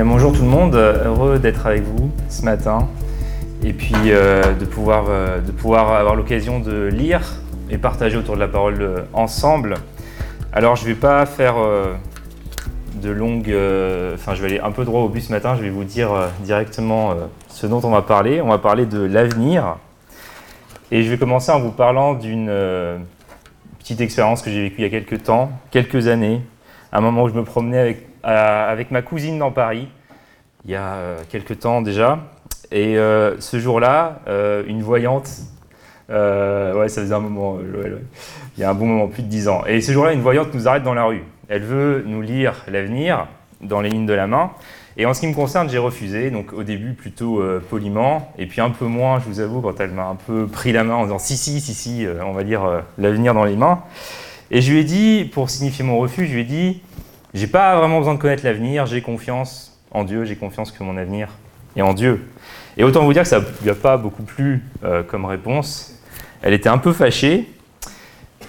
[0.00, 2.88] bonjour tout le monde, heureux d'être avec vous ce matin
[3.62, 7.20] et puis euh, de, pouvoir, euh, de pouvoir avoir l'occasion de lire
[7.70, 9.74] et partager autour de la parole euh, ensemble.
[10.52, 11.54] Alors je ne vais pas faire
[13.02, 13.54] de longues...
[14.14, 16.10] Enfin je vais aller un peu droit au but ce matin, je vais vous dire
[16.40, 17.14] directement
[17.48, 18.42] ce dont on va parler.
[18.42, 19.76] On va parler de l'avenir
[20.90, 22.52] et je vais commencer en vous parlant d'une
[23.78, 26.42] petite expérience que j'ai vécue il y a quelques temps, quelques années,
[26.92, 29.88] un moment où je me promenais avec, avec ma cousine dans Paris,
[30.64, 32.18] il y a quelques temps déjà,
[32.72, 35.30] et euh, ce jour-là, euh, une voyante,
[36.08, 37.58] euh, ouais, ça faisait un moment,
[38.56, 39.62] il y a un bon moment, plus de 10 ans.
[39.66, 41.22] Et ce jour-là, une voyante nous arrête dans la rue.
[41.48, 43.26] Elle veut nous lire l'avenir
[43.60, 44.52] dans les lignes de la main.
[44.96, 48.60] Et en ce qui me concerne, j'ai refusé, donc au début plutôt poliment, et puis
[48.60, 51.04] un peu moins, je vous avoue, quand elle m'a un peu pris la main en
[51.04, 53.82] disant si, si, si, si, on va lire l'avenir dans les mains.
[54.50, 56.82] Et je lui ai dit, pour signifier mon refus, je lui ai dit,
[57.34, 60.96] j'ai pas vraiment besoin de connaître l'avenir, j'ai confiance en Dieu, j'ai confiance que mon
[60.96, 61.28] avenir
[61.76, 62.28] est en Dieu.
[62.76, 65.98] Et autant vous dire que ça ne lui a pas beaucoup plu euh, comme réponse.
[66.42, 67.48] Elle était un peu fâchée.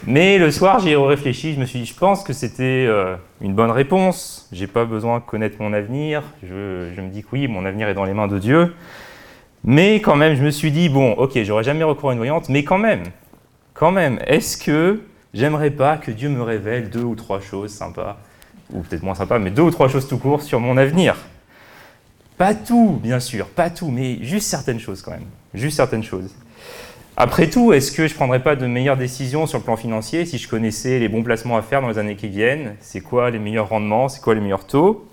[0.06, 3.54] Mais le soir, j'ai réfléchi, je me suis dit, je pense que c'était euh, une
[3.54, 4.50] bonne réponse.
[4.52, 6.24] J'ai pas besoin de connaître mon avenir.
[6.44, 8.74] Je, je, me dis que oui, mon avenir est dans les mains de Dieu.
[9.64, 12.50] Mais quand même, je me suis dit, bon, ok, j'aurais jamais recours à une voyante,
[12.50, 13.04] mais quand même,
[13.74, 15.02] quand même, est-ce que
[15.34, 18.18] j'aimerais pas que Dieu me révèle deux ou trois choses sympas,
[18.72, 21.16] ou peut-être moins sympas, mais deux ou trois choses tout court sur mon avenir.
[22.38, 25.26] Pas tout, bien sûr, pas tout, mais juste certaines choses quand même.
[25.54, 26.34] Juste certaines choses.
[27.16, 30.26] Après tout, est-ce que je ne prendrais pas de meilleures décisions sur le plan financier
[30.26, 32.76] si je connaissais les bons placements à faire dans les années qui viennent?
[32.80, 34.10] C'est quoi les meilleurs rendements?
[34.10, 35.08] C'est quoi les meilleurs taux?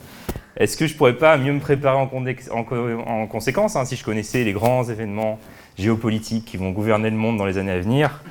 [0.56, 4.44] Est-ce que je ne pourrais pas mieux me préparer en, conséquence hein, si je connaissais
[4.44, 5.38] les grands événements
[5.78, 8.22] géopolitiques qui vont gouverner le monde dans les années à venir?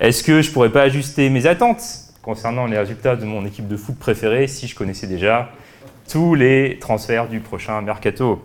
[0.00, 2.03] Est-ce que je ne pourrais pas ajuster mes attentes?
[2.24, 5.50] Concernant les résultats de mon équipe de foot préférée si je connaissais déjà
[6.10, 8.42] tous les transferts du prochain mercato.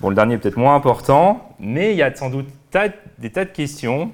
[0.00, 2.48] Bon, le dernier est peut-être moins important, mais il y a sans doute
[3.18, 4.12] des tas de questions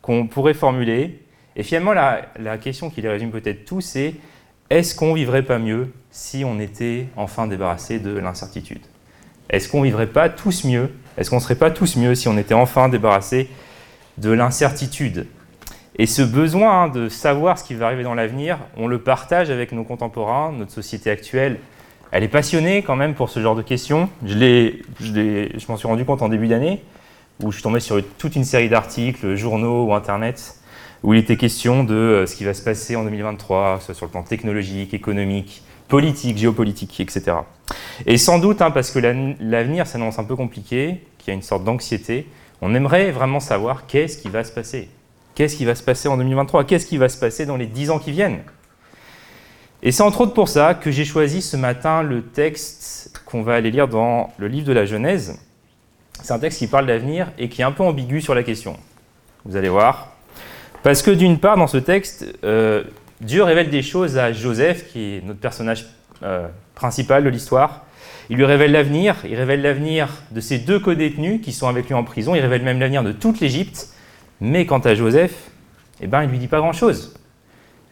[0.00, 1.22] qu'on pourrait formuler.
[1.56, 4.14] Et finalement, la, question qui les résume peut-être tous, c'est
[4.70, 8.82] est-ce qu'on vivrait pas mieux si on était enfin débarrassé de l'incertitude?
[9.50, 10.90] Est-ce qu'on vivrait pas tous mieux?
[11.16, 13.48] Est-ce qu'on serait pas tous mieux si on était enfin débarrassé
[14.16, 15.26] de l'incertitude?
[15.96, 19.50] Et ce besoin hein, de savoir ce qui va arriver dans l'avenir, on le partage
[19.50, 21.58] avec nos contemporains, notre société actuelle
[22.14, 24.08] elle est passionnée quand même pour ce genre de questions.
[24.24, 26.80] Je, m'en suis rendu compte en début d'année,
[27.42, 30.60] où je suis tombé sur toute une série d'articles, journaux ou Internet,
[31.02, 34.06] où il était question de euh, ce qui va se passer en 2023, soit sur
[34.06, 37.38] le plan technologique, économique, politique, géopolitique, etc.
[38.06, 41.42] Et sans doute, hein, parce que l'avenir s'annonce un peu compliqué, qu'il y a une
[41.42, 42.28] sorte d'anxiété,
[42.62, 44.88] on aimerait vraiment savoir qu'est-ce qui va se passer.
[45.34, 47.90] Qu'est-ce qui va se passer en 2023 Qu'est-ce qui va se passer dans les dix
[47.90, 48.40] ans qui viennent?
[49.82, 53.54] Et c'est entre autres pour ça que j'ai choisi ce matin le texte qu'on va
[53.54, 55.38] aller lire dans le livre de la Genèse.
[56.22, 58.78] C'est un texte qui parle d'avenir et qui est un peu ambigu sur la question.
[59.44, 60.12] Vous allez voir.
[60.82, 62.84] Parce que d'une part, dans ce texte, euh,
[63.20, 65.86] Dieu révèle des choses à Joseph, qui est notre personnage
[66.22, 67.84] euh, principal de l'histoire.
[68.30, 71.94] Il lui révèle l'avenir, il révèle l'avenir de ses deux co-détenus qui sont avec lui
[71.94, 73.93] en prison, il révèle même l'avenir de toute l'Égypte.
[74.40, 75.50] Mais quant à Joseph,
[76.00, 77.14] eh ben, il ne lui dit pas grand-chose.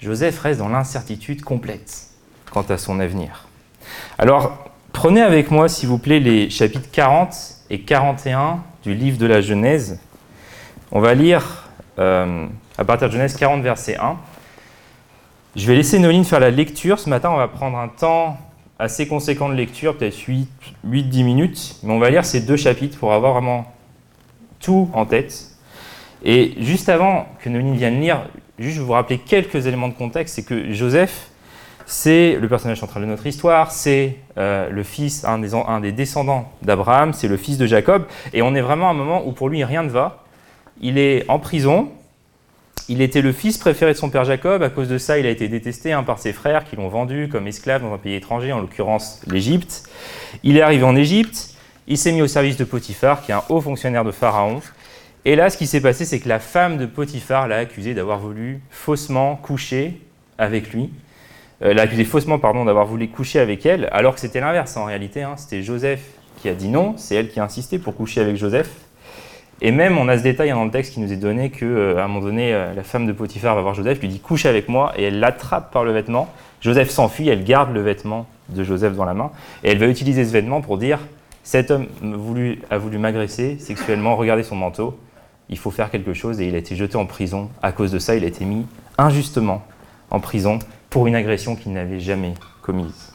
[0.01, 2.09] Joseph reste dans l'incertitude complète
[2.51, 3.47] quant à son avenir.
[4.19, 7.35] Alors, prenez avec moi, s'il vous plaît, les chapitres 40
[7.71, 10.01] et 41 du livre de la Genèse.
[10.91, 14.17] On va lire euh, à partir de Genèse 40, verset 1.
[15.55, 16.99] Je vais laisser Noline faire la lecture.
[16.99, 18.39] Ce matin, on va prendre un temps
[18.79, 23.13] assez conséquent de lecture, peut-être 8-10 minutes, mais on va lire ces deux chapitres pour
[23.13, 23.73] avoir vraiment
[24.61, 25.52] tout en tête.
[26.25, 28.27] Et juste avant que Noline vienne lire,
[28.63, 30.37] Juste, vous rappeler quelques éléments de contexte.
[30.37, 31.31] C'est que Joseph,
[31.87, 35.91] c'est le personnage central de notre histoire, c'est euh, le fils, un des, un des
[35.91, 39.33] descendants d'Abraham, c'est le fils de Jacob, et on est vraiment à un moment où
[39.33, 40.25] pour lui rien ne va.
[40.81, 41.91] Il est en prison,
[42.89, 45.31] il était le fils préféré de son père Jacob, à cause de ça il a
[45.31, 48.53] été détesté hein, par ses frères qui l'ont vendu comme esclave dans un pays étranger,
[48.53, 49.91] en l'occurrence l'Égypte.
[50.45, 51.57] Il est arrivé en Égypte,
[51.89, 54.61] il s'est mis au service de Potiphar, qui est un haut fonctionnaire de Pharaon,
[55.25, 58.19] et là, ce qui s'est passé, c'est que la femme de Potiphar l'a accusé d'avoir
[58.19, 60.01] voulu faussement coucher
[60.37, 60.91] avec lui.
[61.63, 64.85] Euh, l'a accusé faussement, pardon, d'avoir voulu coucher avec elle, alors que c'était l'inverse en
[64.85, 65.23] réalité.
[65.23, 65.35] Hein.
[65.37, 66.03] C'était Joseph
[66.39, 68.69] qui a dit non, c'est elle qui a insisté pour coucher avec Joseph.
[69.61, 72.03] Et même, on a ce détail dans le texte qui nous est donné qu'à euh,
[72.03, 74.69] un moment donné, euh, la femme de Potiphar va voir Joseph, lui dit couche avec
[74.69, 76.29] moi, et elle l'attrape par le vêtement.
[76.61, 79.31] Joseph s'enfuit, elle garde le vêtement de Joseph dans la main,
[79.63, 80.99] et elle va utiliser ce vêtement pour dire
[81.45, 81.87] cet homme
[82.71, 84.97] a voulu m'agresser sexuellement, regardez son manteau,
[85.53, 87.51] il faut faire quelque chose et il a été jeté en prison.
[87.63, 88.67] À cause de ça, il a été mis
[88.97, 89.63] injustement
[90.11, 90.59] en prison
[90.89, 92.33] pour une agression qu'il n'avait jamais
[92.63, 93.13] commise.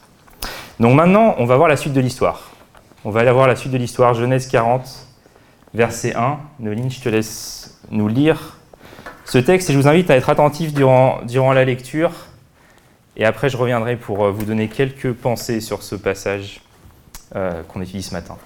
[0.79, 2.51] Donc maintenant, on va voir la suite de l'histoire.
[3.03, 4.87] On va aller voir la suite de l'histoire, Genèse 40,
[5.73, 6.37] verset 1.
[6.59, 8.57] Noline, je te laisse nous lire
[9.25, 12.11] ce texte et je vous invite à être attentif durant, la lecture.
[13.15, 16.61] Et après, je reviendrai pour euh, vous donner quelques pensées sur ce passage
[17.35, 18.37] euh, qu'on étudie ce matin.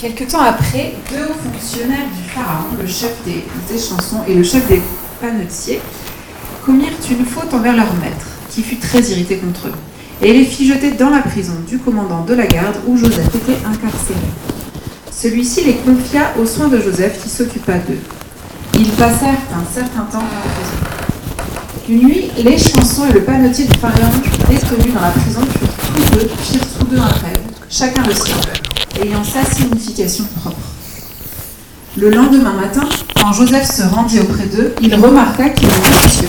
[0.00, 4.42] Quelque temps après, deux hauts fonctionnaires du pharaon, le chef des, des chansons et le
[4.42, 4.80] chef des
[5.20, 5.78] panetiers,
[6.64, 9.74] commirent une faute envers leur maître, qui fut très irrité contre eux,
[10.22, 13.58] et les fit jeter dans la prison du commandant de la garde où Joseph était
[13.66, 14.18] incarcéré.
[15.12, 18.00] Celui-ci les confia aux soins de Joseph qui s'occupa d'eux.
[18.78, 21.90] Ils passèrent un certain temps en prison.
[21.90, 24.12] Une nuit, les chansons et le panetier du pharaon
[24.48, 28.36] détenus dans la prison firent tous deux, firent tous deux un rêve, chacun le sien,
[29.02, 30.56] ayant sa signification propre.
[31.96, 36.28] Le lendemain matin, quand Joseph se rendit auprès d'eux, il remarqua qu'il était monsieur.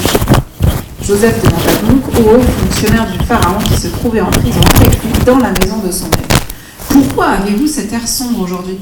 [1.03, 5.11] Joseph demanda donc au haut fonctionnaire du pharaon qui se trouvait en prison avec lui
[5.25, 6.45] dans la maison de son maître.
[6.89, 8.77] Pourquoi avez-vous cet air sombre aujourd'hui?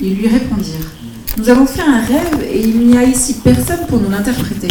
[0.00, 0.90] Ils lui répondirent
[1.36, 4.68] Nous avons fait un rêve et il n'y a ici personne pour nous l'interpréter.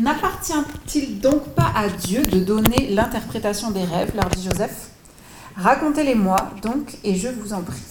[0.00, 4.12] N'appartient-il donc pas à Dieu de donner l'interprétation des rêves?
[4.14, 4.90] leur dit Joseph.
[5.58, 7.82] Racontez-les-moi donc et je vous en prie.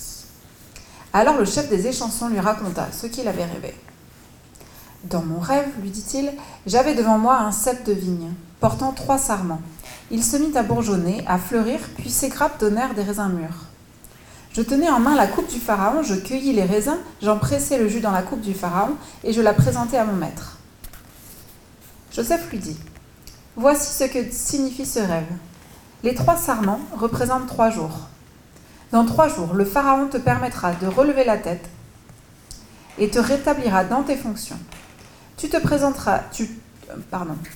[1.12, 3.76] Alors le chef des échansons lui raconta ce qu'il avait rêvé.
[5.04, 6.32] Dans mon rêve, lui dit-il,
[6.66, 8.32] j'avais devant moi un cep de vigne,
[8.62, 9.62] portant trois sarments.
[10.12, 13.66] Il se mit à bourgeonner, à fleurir, puis ses grappes donnèrent des raisins mûrs.
[14.54, 17.90] Je tenais en main la coupe du pharaon, je cueillis les raisins, j'en pressai le
[17.90, 20.58] jus dans la coupe du pharaon, et je la présentai à mon maître.
[22.14, 22.78] Joseph lui dit,
[23.58, 25.28] Voici ce que signifie ce rêve.
[26.04, 28.08] Les trois sarments représentent trois jours.
[28.92, 31.68] Dans trois jours, le Pharaon te permettra de relever la tête
[33.00, 34.60] et te rétablira dans tes fonctions.
[35.38, 36.50] Tu te présenteras, tu,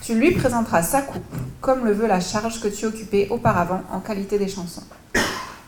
[0.10, 1.24] lui présenteras sa coupe,
[1.62, 4.84] comme le veut la charge que tu occupais auparavant en qualité des chansons.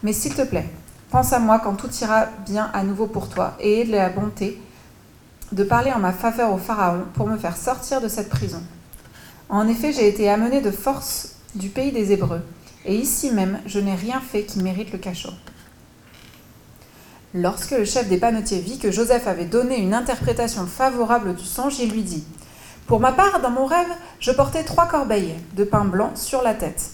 [0.02, 0.68] Mais s'il te plaît,
[1.12, 4.10] pense à moi quand tout ira bien à nouveau pour toi et aie de la
[4.10, 4.60] bonté
[5.52, 8.62] de parler en ma faveur au Pharaon pour me faire sortir de cette prison.
[9.48, 12.42] En effet, j'ai été amené de force du pays des Hébreux,
[12.86, 15.34] et ici même, je n'ai rien fait qui mérite le cachot.
[17.34, 21.80] Lorsque le chef des panetiers vit que Joseph avait donné une interprétation favorable du songe,
[21.80, 22.24] il lui dit
[22.86, 26.54] Pour ma part, dans mon rêve, je portais trois corbeilles de pain blanc sur la
[26.54, 26.92] tête.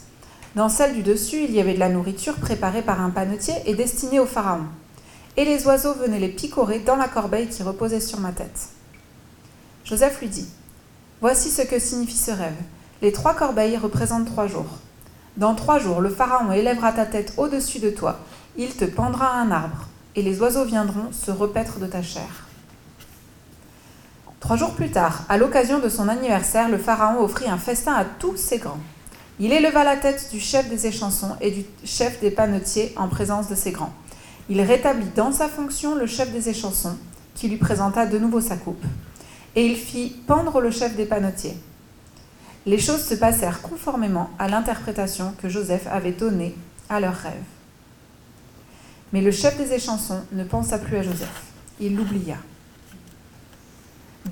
[0.55, 3.75] Dans celle du dessus, il y avait de la nourriture préparée par un panetier et
[3.75, 4.63] destinée au pharaon.
[5.35, 8.69] Et les oiseaux venaient les picorer dans la corbeille qui reposait sur ma tête.
[9.83, 10.47] Joseph lui dit
[11.19, 12.55] Voici ce que signifie ce rêve.
[13.01, 14.79] Les trois corbeilles représentent trois jours.
[15.39, 18.19] Dans trois jours, le pharaon élèvera ta tête au-dessus de toi.
[18.57, 19.87] Il te pendra à un arbre
[20.17, 22.45] et les oiseaux viendront se repaître de ta chair.
[24.41, 28.03] Trois jours plus tard, à l'occasion de son anniversaire, le Pharaon offrit un festin à
[28.03, 28.81] tous ses grands.
[29.39, 33.47] Il éleva la tête du chef des échansons et du chef des panetiers en présence
[33.47, 33.93] de ses grands.
[34.49, 36.97] Il rétablit dans sa fonction le chef des échansons,
[37.35, 38.83] qui lui présenta de nouveau sa coupe.
[39.55, 41.55] Et il fit pendre le chef des panetiers.
[42.69, 46.55] Les choses se passèrent conformément à l'interprétation que Joseph avait donnée
[46.87, 47.33] à leurs rêves.
[49.11, 51.41] Mais le chef des échansons ne pensa plus à Joseph.
[51.79, 52.35] Il l'oublia.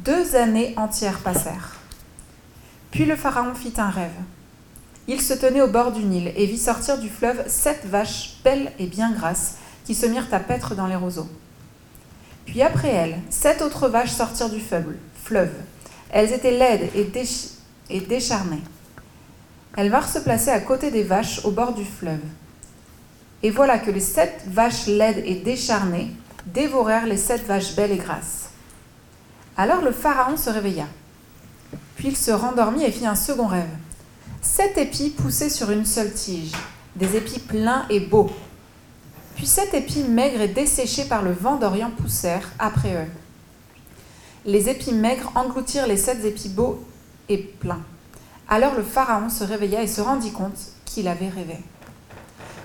[0.05, 1.77] Deux années entières passèrent.
[2.91, 4.11] Puis le Pharaon fit un rêve.
[5.07, 8.71] Il se tenait au bord du Nil et vit sortir du fleuve sept vaches belles
[8.77, 11.29] et bien grasses qui se mirent à paître dans les roseaux.
[12.45, 15.53] Puis après elles, sept autres vaches sortirent du fleuve.
[16.11, 17.03] Elles étaient laides et,
[17.89, 18.63] et décharnées.
[19.75, 22.23] Elles vinrent se placer à côté des vaches au bord du fleuve.
[23.43, 26.11] Et voilà que les sept vaches laides et décharnées
[26.47, 28.49] dévorèrent les sept vaches belles et grasses.
[29.55, 30.87] Alors le Pharaon se réveilla.
[31.95, 33.69] Puis il se rendormit et fit un second rêve.
[34.41, 36.53] Sept épis poussaient sur une seule tige,
[36.95, 38.31] des épis pleins et beaux.
[39.35, 43.09] Puis sept épis maigres et desséchés par le vent d'Orient poussèrent après eux.
[44.45, 46.83] Les épis maigres engloutirent les sept épis beaux
[47.29, 47.81] et pleins.
[48.49, 51.57] Alors le Pharaon se réveilla et se rendit compte qu'il avait rêvé.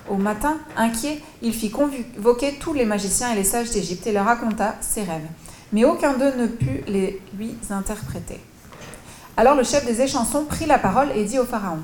[0.09, 4.27] Au matin, inquiet, il fit convoquer tous les magiciens et les sages d'Égypte et leur
[4.27, 5.27] raconta ses rêves.
[5.73, 8.41] Mais aucun d'eux ne put les lui interpréter.
[9.37, 11.79] Alors le chef des échansons prit la parole et dit au Pharaon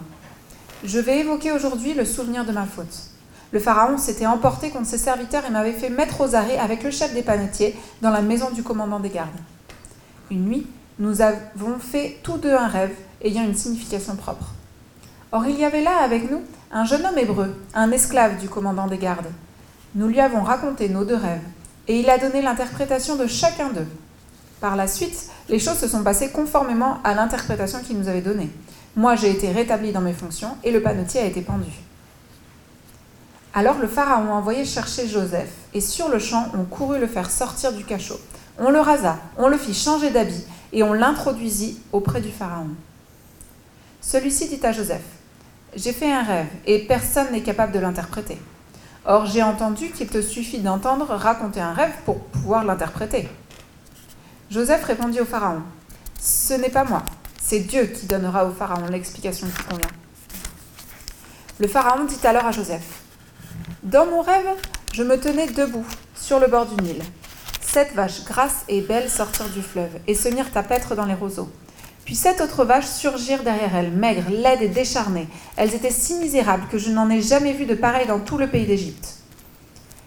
[0.84, 3.08] Je vais évoquer aujourd'hui le souvenir de ma faute.
[3.50, 6.90] Le Pharaon s'était emporté contre ses serviteurs et m'avait fait mettre aux arrêts avec le
[6.90, 9.30] chef des panetiers dans la maison du commandant des gardes.
[10.30, 10.66] Une nuit,
[10.98, 14.54] nous avons fait tous deux un rêve ayant une signification propre.
[15.30, 18.86] Or il y avait là avec nous un jeune homme hébreu, un esclave du commandant
[18.86, 19.30] des gardes.
[19.94, 21.42] Nous lui avons raconté nos deux rêves,
[21.86, 23.86] et il a donné l'interprétation de chacun d'eux.
[24.60, 28.50] Par la suite, les choses se sont passées conformément à l'interprétation qu'il nous avait donnée.
[28.96, 31.70] Moi, j'ai été rétabli dans mes fonctions et le panetier a été pendu.
[33.54, 37.30] Alors le pharaon a envoyé chercher Joseph, et sur le champ, on courut le faire
[37.30, 38.20] sortir du cachot.
[38.58, 42.68] On le rasa, on le fit changer d'habit, et on l'introduisit auprès du pharaon.
[44.00, 45.02] Celui-ci dit à Joseph,
[45.74, 48.38] J'ai fait un rêve, et personne n'est capable de l'interpréter.
[49.04, 53.28] Or j'ai entendu qu'il te suffit d'entendre raconter un rêve pour pouvoir l'interpréter.
[54.50, 55.62] Joseph répondit au pharaon,
[56.20, 57.02] Ce n'est pas moi,
[57.40, 59.88] c'est Dieu qui donnera au pharaon l'explication qui convient.
[61.58, 63.02] Le pharaon dit alors à Joseph,
[63.82, 64.48] Dans mon rêve,
[64.92, 67.02] je me tenais debout sur le bord du Nil.
[67.70, 71.12] Sept vaches grasses et belles sortirent du fleuve et se mirent à paître dans les
[71.12, 71.50] roseaux.
[72.06, 75.28] Puis sept autres vaches surgirent derrière elles, maigres, laides et décharnées.
[75.54, 78.46] Elles étaient si misérables que je n'en ai jamais vu de pareilles dans tout le
[78.46, 79.16] pays d'Égypte.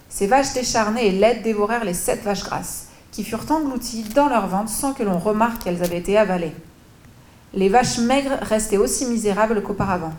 [0.09, 4.47] Ces vaches décharnées et laides dévorèrent les sept vaches grasses, qui furent englouties dans leur
[4.47, 6.55] ventre sans que l'on remarque qu'elles avaient été avalées.
[7.53, 10.13] Les vaches maigres restaient aussi misérables qu'auparavant.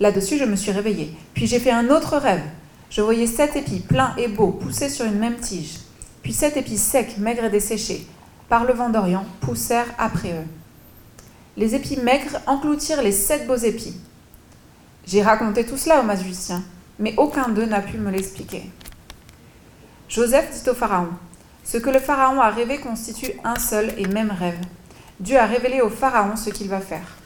[0.00, 1.14] Là-dessus, je me suis réveillée.
[1.34, 2.44] Puis j'ai fait un autre rêve.
[2.88, 5.80] Je voyais sept épis pleins et beaux poussés sur une même tige.
[6.22, 8.06] Puis sept épis secs, maigres et desséchés,
[8.48, 10.46] par le vent d'Orient, poussèrent après eux.
[11.56, 13.96] Les épis maigres engloutirent les sept beaux épis.
[15.06, 16.62] J'ai raconté tout cela aux magiciens,
[16.98, 18.70] mais aucun d'eux n'a pu me l'expliquer.
[20.08, 21.08] Joseph dit au Pharaon,
[21.64, 24.58] Ce que le Pharaon a rêvé constitue un seul et même rêve.
[25.20, 27.16] Dieu a révélé au Pharaon ce qu'il va faire.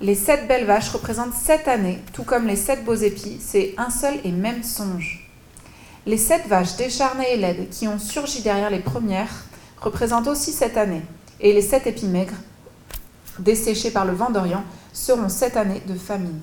[0.00, 3.90] Les sept belles vaches représentent sept années, tout comme les sept beaux épis, c'est un
[3.90, 5.29] seul et même songe.
[6.10, 9.44] Les sept vaches décharnées et laides qui ont surgi derrière les premières
[9.80, 11.02] représentent aussi cette année,
[11.38, 12.34] et les sept épis maigres,
[13.38, 16.40] desséchés par le vent d'Orient, seront sept années de famine.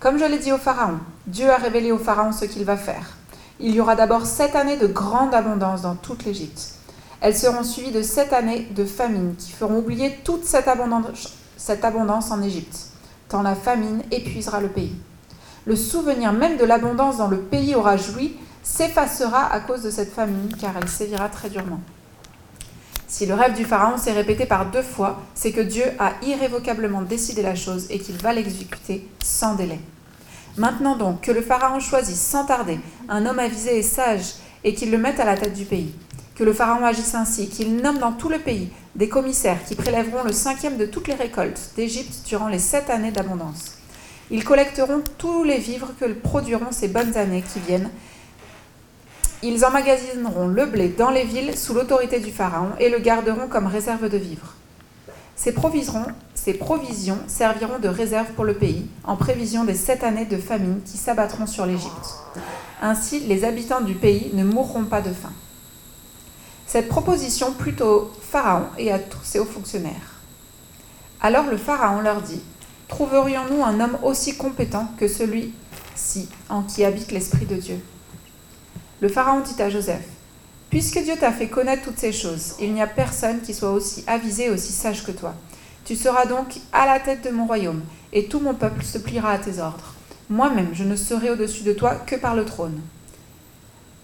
[0.00, 3.18] Comme je l'ai dit au Pharaon, Dieu a révélé au Pharaon ce qu'il va faire.
[3.60, 6.76] Il y aura d'abord sept années de grande abondance dans toute l'Égypte.
[7.20, 11.84] Elles seront suivies de sept années de famine qui feront oublier toute cette abondance, cette
[11.84, 12.86] abondance en Égypte,
[13.28, 14.96] tant la famine épuisera le pays.
[15.66, 20.12] Le souvenir même de l'abondance dont le pays aura joui s'effacera à cause de cette
[20.12, 21.80] famine, car elle sévira très durement.
[23.08, 27.02] Si le rêve du Pharaon s'est répété par deux fois, c'est que Dieu a irrévocablement
[27.02, 29.80] décidé la chose et qu'il va l'exécuter sans délai.
[30.56, 32.78] Maintenant donc, que le Pharaon choisisse sans tarder
[33.08, 35.94] un homme avisé et sage et qu'il le mette à la tête du pays.
[36.34, 40.24] Que le Pharaon agisse ainsi, qu'il nomme dans tout le pays des commissaires qui prélèveront
[40.24, 43.78] le cinquième de toutes les récoltes d'Égypte durant les sept années d'abondance.
[44.30, 47.90] Ils collecteront tous les vivres que produiront ces bonnes années qui viennent
[49.42, 53.66] ils emmagasineront le blé dans les villes sous l'autorité du Pharaon et le garderont comme
[53.66, 54.54] réserve de vivres.
[55.34, 56.04] Ces provisions,
[57.26, 61.46] serviront de réserve pour le pays, en prévision des sept années de famine qui s'abattront
[61.46, 62.16] sur l'Égypte.
[62.80, 65.32] Ainsi, les habitants du pays ne mourront pas de faim.
[66.66, 70.20] Cette proposition plut au Pharaon et à tous ses hauts fonctionnaires.
[71.20, 72.40] Alors le Pharaon leur dit
[72.88, 77.80] Trouverions-nous un homme aussi compétent que celui-ci en qui habite l'Esprit de Dieu?
[79.02, 80.04] Le Pharaon dit à Joseph,
[80.70, 84.04] Puisque Dieu t'a fait connaître toutes ces choses, il n'y a personne qui soit aussi
[84.06, 85.34] avisé et aussi sage que toi.
[85.84, 87.82] Tu seras donc à la tête de mon royaume,
[88.12, 89.94] et tout mon peuple se pliera à tes ordres.
[90.30, 92.80] Moi-même, je ne serai au-dessus de toi que par le trône.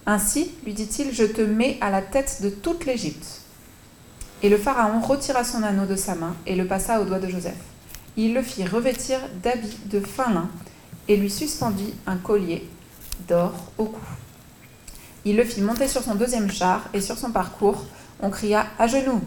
[0.05, 3.43] Ainsi, lui dit-il, je te mets à la tête de toute l'Égypte.
[4.43, 7.29] Et le Pharaon retira son anneau de sa main et le passa au doigt de
[7.29, 7.55] Joseph.
[8.17, 10.49] Il le fit revêtir d'habits de fin lin
[11.07, 12.67] et lui suspendit un collier
[13.29, 14.18] d'or au cou.
[15.25, 17.85] Il le fit monter sur son deuxième char, et sur son parcours,
[18.21, 19.21] on cria À genoux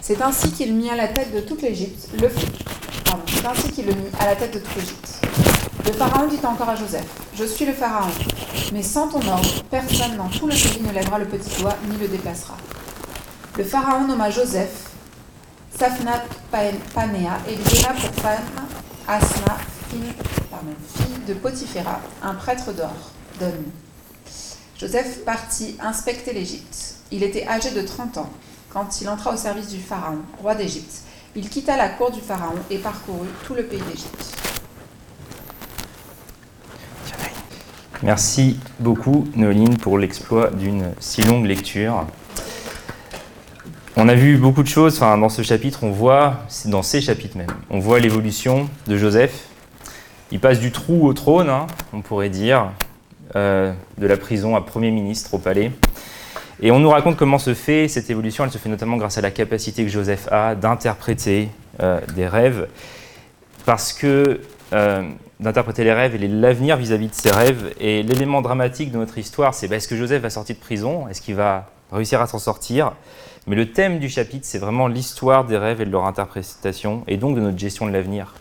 [0.00, 2.28] C'est ainsi qu'il mit à la tête de toute l'Égypte le
[3.26, 5.20] c'est ainsi qu'il le mit à la tête de toute l'Égypte.
[5.84, 8.10] Le pharaon dit encore à Joseph Je suis le pharaon,
[8.72, 11.96] mais sans ton ordre, personne dans tout le pays ne lèvera le petit doigt ni
[11.96, 12.56] le déplacera.
[13.58, 14.90] Le pharaon nomma Joseph
[15.76, 18.44] Safnat Panea et lui donna pour femme
[19.08, 19.56] Asna,
[19.90, 22.94] fille, de Potiphéra, un prêtre d'or,
[23.40, 23.64] donne.
[24.82, 26.96] Joseph partit inspecter l'Égypte.
[27.12, 28.30] Il était âgé de 30 ans
[28.68, 31.02] quand il entra au service du Pharaon, roi d'Égypte.
[31.36, 34.36] Il quitta la cour du Pharaon et parcourut tout le pays d'Égypte.
[38.02, 42.04] Merci beaucoup, Noéline, pour l'exploit d'une si longue lecture.
[43.94, 47.36] On a vu beaucoup de choses enfin, dans ce chapitre, on voit, dans ces chapitres
[47.36, 49.44] même, on voit l'évolution de Joseph.
[50.32, 52.72] Il passe du trou au trône, hein, on pourrait dire.
[53.34, 55.72] Euh, de la prison à Premier ministre au palais.
[56.60, 58.44] Et on nous raconte comment se fait cette évolution.
[58.44, 61.48] Elle se fait notamment grâce à la capacité que Joseph a d'interpréter
[61.82, 62.68] euh, des rêves.
[63.64, 64.40] Parce que
[64.74, 65.02] euh,
[65.40, 67.72] d'interpréter les rêves et l'avenir vis-à-vis de ces rêves.
[67.80, 71.08] Et l'élément dramatique de notre histoire, c'est bah, est-ce que Joseph va sortir de prison?
[71.08, 72.92] Est-ce qu'il va réussir à s'en sortir?
[73.46, 77.16] Mais le thème du chapitre, c'est vraiment l'histoire des rêves et de leur interprétation, et
[77.16, 78.34] donc de notre gestion de l'avenir,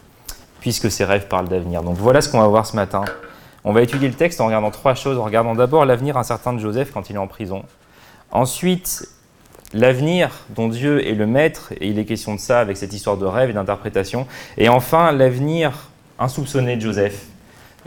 [0.60, 1.82] puisque ces rêves parlent d'avenir.
[1.82, 3.04] Donc voilà ce qu'on va voir ce matin.
[3.64, 5.18] On va étudier le texte en regardant trois choses.
[5.18, 7.64] En regardant d'abord l'avenir incertain de Joseph quand il est en prison.
[8.32, 9.08] Ensuite,
[9.74, 13.18] l'avenir dont Dieu est le maître, et il est question de ça avec cette histoire
[13.18, 14.26] de rêve et d'interprétation.
[14.58, 17.26] Et enfin, l'avenir insoupçonné de Joseph,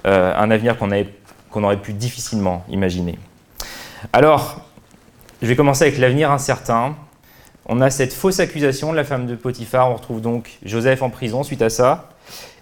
[0.07, 3.19] euh, un avenir qu'on aurait pu difficilement imaginer.
[4.12, 4.61] Alors,
[5.43, 6.95] je vais commencer avec l'avenir incertain.
[7.66, 9.90] On a cette fausse accusation de la femme de Potiphar.
[9.90, 12.11] On retrouve donc Joseph en prison suite à ça.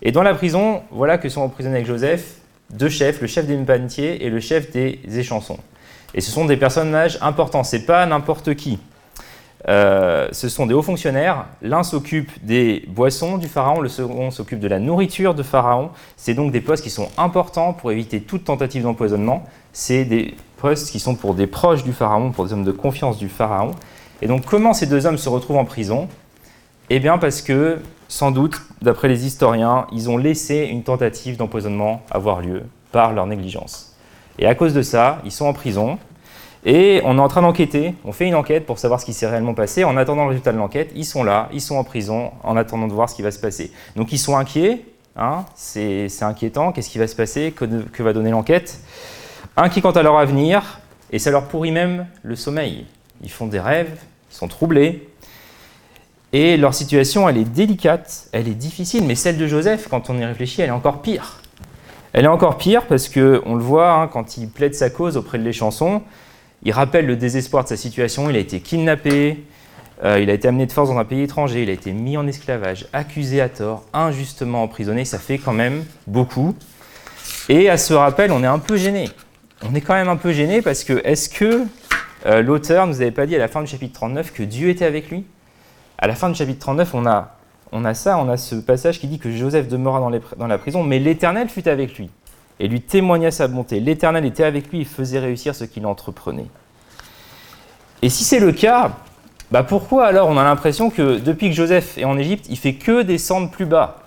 [0.03, 3.57] Et dans la prison, voilà que sont emprisonnés avec Joseph deux chefs, le chef des
[3.57, 5.59] panetiers et le chef des échansons.
[6.15, 8.79] Et ce sont des personnages importants, c'est pas n'importe qui.
[9.69, 11.47] Euh, ce sont des hauts fonctionnaires.
[11.63, 15.91] L'un s'occupe des boissons du pharaon, le second s'occupe de la nourriture de pharaon.
[16.17, 19.45] C'est donc des postes qui sont importants pour éviter toute tentative d'empoisonnement.
[19.73, 23.19] C'est des postes qui sont pour des proches du pharaon, pour des hommes de confiance
[23.19, 23.73] du pharaon.
[24.21, 26.09] Et donc comment ces deux hommes se retrouvent en prison?
[26.91, 27.79] Eh bien parce que,
[28.13, 33.27] sans doute, d'après les historiens, ils ont laissé une tentative d'empoisonnement avoir lieu par leur
[33.27, 33.97] négligence.
[34.39, 35.99] Et à cause de ça, ils sont en prison.
[36.67, 39.27] Et on est en train d'enquêter, on fait une enquête pour savoir ce qui s'est
[39.27, 39.85] réellement passé.
[39.85, 42.87] En attendant le résultat de l'enquête, ils sont là, ils sont en prison, en attendant
[42.87, 43.73] de voir ce qui va se passer.
[43.97, 44.85] Donc ils sont inquiets,
[45.17, 48.79] hein, c'est inquiétant, qu'est-ce qui va se passer, que, que va donner l'enquête?
[49.57, 50.81] Inquiets quant à leur avenir,
[51.13, 52.85] et ça leur pourrit même le sommeil.
[53.23, 53.99] Ils font des rêves,
[54.31, 55.09] ils sont troublés,
[56.33, 60.17] et leur situation, elle est délicate, elle est difficile, mais celle de Joseph, quand on
[60.19, 61.41] y réfléchit, elle est encore pire.
[62.15, 65.17] Elle est encore pire parce que on le voit hein, quand il plaide sa cause
[65.17, 66.03] auprès de les chansons,
[66.63, 68.31] il rappelle le désespoir de sa situation.
[68.31, 69.45] Il a été kidnappé,
[70.05, 72.17] euh, il a été amené de force dans un pays étranger, il a été mis
[72.17, 75.05] en esclavage, accusé à tort, injustement emprisonné.
[75.05, 76.55] Ça fait quand même beaucoup.
[77.49, 79.09] Et à ce rappel, on est un peu gêné.
[79.63, 81.65] On est quand même un peu gêné parce que est-ce que
[82.27, 84.85] euh, l'auteur nous avait pas dit à la fin du chapitre 39 que Dieu était
[84.85, 85.25] avec lui?
[86.03, 89.21] À la fin du chapitre 39, on a ça, on a ce passage qui dit
[89.21, 90.01] que Joseph demeura
[90.37, 92.11] dans, la prison, mais l'Éternel fut avec lui
[92.59, 93.79] et lui témoigna sa bonté.
[93.79, 96.49] L'Éternel était avec lui et faisait réussir ce qu'il entreprenait.
[98.03, 98.97] Et si c'est le cas,
[99.53, 102.75] bah pourquoi alors on a l'impression que depuis que Joseph est en Égypte, il fait
[102.75, 103.99] que descendre plus bas?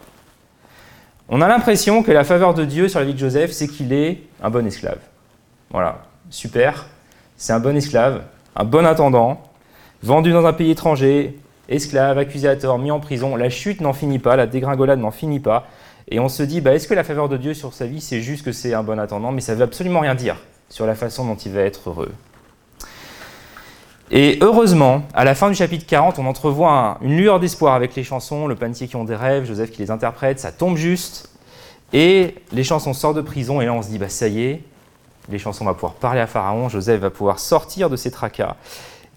[1.29, 3.93] On a l'impression que la faveur de Dieu sur la vie de Joseph, c'est qu'il
[3.93, 4.99] est un bon esclave.
[5.69, 6.87] Voilà, super,
[7.37, 8.23] c'est un bon esclave,
[8.57, 9.41] un bon attendant,
[10.03, 13.35] vendu dans un pays étranger, esclave, accusé à tort, mis en prison.
[13.35, 15.67] La chute n'en finit pas, la dégringolade n'en finit pas.
[16.07, 18.21] Et on se dit, bah, est-ce que la faveur de Dieu sur sa vie, c'est
[18.21, 19.31] juste que c'est un bon attendant?
[19.31, 20.37] Mais ça ne veut absolument rien dire
[20.69, 22.11] sur la façon dont il va être heureux.
[24.11, 28.03] Et heureusement, à la fin du chapitre 40, on entrevoit une lueur d'espoir avec les
[28.03, 31.29] chansons, le panetier qui ont des rêves, Joseph qui les interprète, ça tombe juste.
[31.91, 34.61] Et les chansons sortent de prison, et là on se dit, bah ça y est,
[35.29, 38.57] les chansons vont pouvoir parler à Pharaon, Joseph va pouvoir sortir de ses tracas.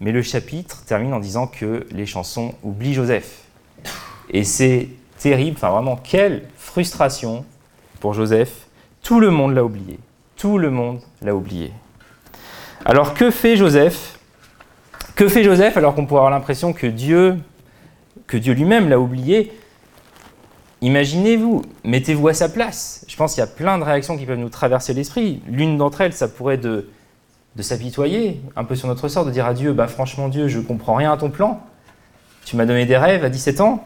[0.01, 3.43] Mais le chapitre termine en disant que les chansons oublient Joseph.
[4.29, 7.45] Et c'est terrible, enfin vraiment, quelle frustration
[7.99, 8.67] pour Joseph.
[9.03, 9.99] Tout le monde l'a oublié.
[10.37, 11.73] Tout le monde l'a oublié.
[12.85, 14.19] Alors que fait Joseph?
[15.15, 17.37] Que fait Joseph alors qu'on pourrait avoir l'impression que Dieu,
[18.25, 19.51] que Dieu lui-même l'a oublié?
[20.81, 23.03] Imaginez-vous, mettez-vous à sa place.
[23.09, 25.41] Je pense qu'il y a plein de réactions qui peuvent nous traverser l'esprit.
[25.45, 26.89] L'une d'entre elles, ça pourrait de
[27.55, 30.59] de s'apitoyer un peu sur notre sort, de dire à Dieu, bah franchement Dieu, je
[30.59, 31.61] comprends rien à ton plan.
[32.45, 33.83] Tu m'as donné des rêves à 17 ans,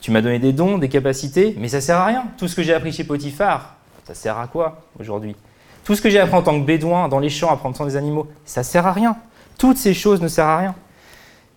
[0.00, 2.24] tu m'as donné des dons, des capacités, mais ça sert à rien.
[2.36, 5.36] Tout ce que j'ai appris chez Potiphar, ça sert à quoi aujourd'hui?
[5.84, 7.86] Tout ce que j'ai appris en tant que bédouin dans les champs à prendre soin
[7.86, 9.16] des animaux, ça sert à rien.
[9.58, 10.74] Toutes ces choses ne servent à rien.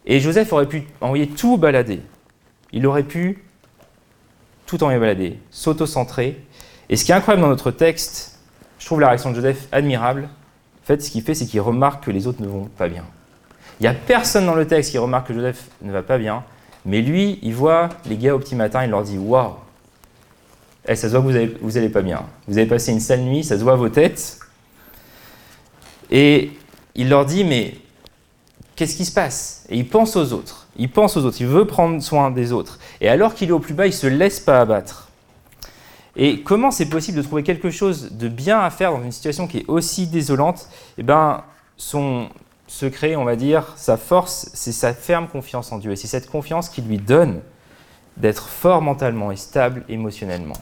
[0.06, 2.02] Et Joseph aurait pu envoyer tout balader.
[2.72, 3.44] Il aurait pu
[4.68, 6.44] tout envoyer balader, s'auto-centrer.
[6.90, 8.40] Et ce qui est incroyable dans notre texte,
[8.78, 10.30] je trouve la réaction de Joseph admirable,
[10.86, 13.04] en fait, ce qu'il fait, c'est qu'il remarque que les autres ne vont pas bien.
[13.80, 16.44] Il n'y a personne dans le texte qui remarque que Joseph ne va pas bien,
[16.86, 19.56] mais lui, il voit les gars au petit matin, il leur dit Waouh,
[20.88, 22.22] eh, ça se voit que vous n'allez pas bien.
[22.48, 24.38] Vous avez passé une sale nuit, ça se voit à vos têtes.
[26.12, 26.52] Et
[26.94, 27.74] il leur dit Mais
[28.76, 29.66] qu'est-ce qui se passe?
[29.70, 30.68] Et il pense aux autres.
[30.78, 31.42] Il pense aux autres.
[31.42, 32.78] Il veut prendre soin des autres.
[33.02, 35.05] Et alors qu'il est au plus bas, il ne se laisse pas abattre.
[36.18, 39.48] Et comment c'est possible de trouver quelque chose de bien à faire dans une situation
[39.48, 40.70] qui est aussi désolante?
[40.98, 41.44] Eh bien,
[41.76, 42.30] son
[42.68, 45.92] secret, on va dire, sa force, c'est sa ferme confiance en Dieu.
[45.92, 47.42] Et c'est cette confiance qui lui donne
[48.18, 50.56] d'être fort mentalement et stable émotionnellement.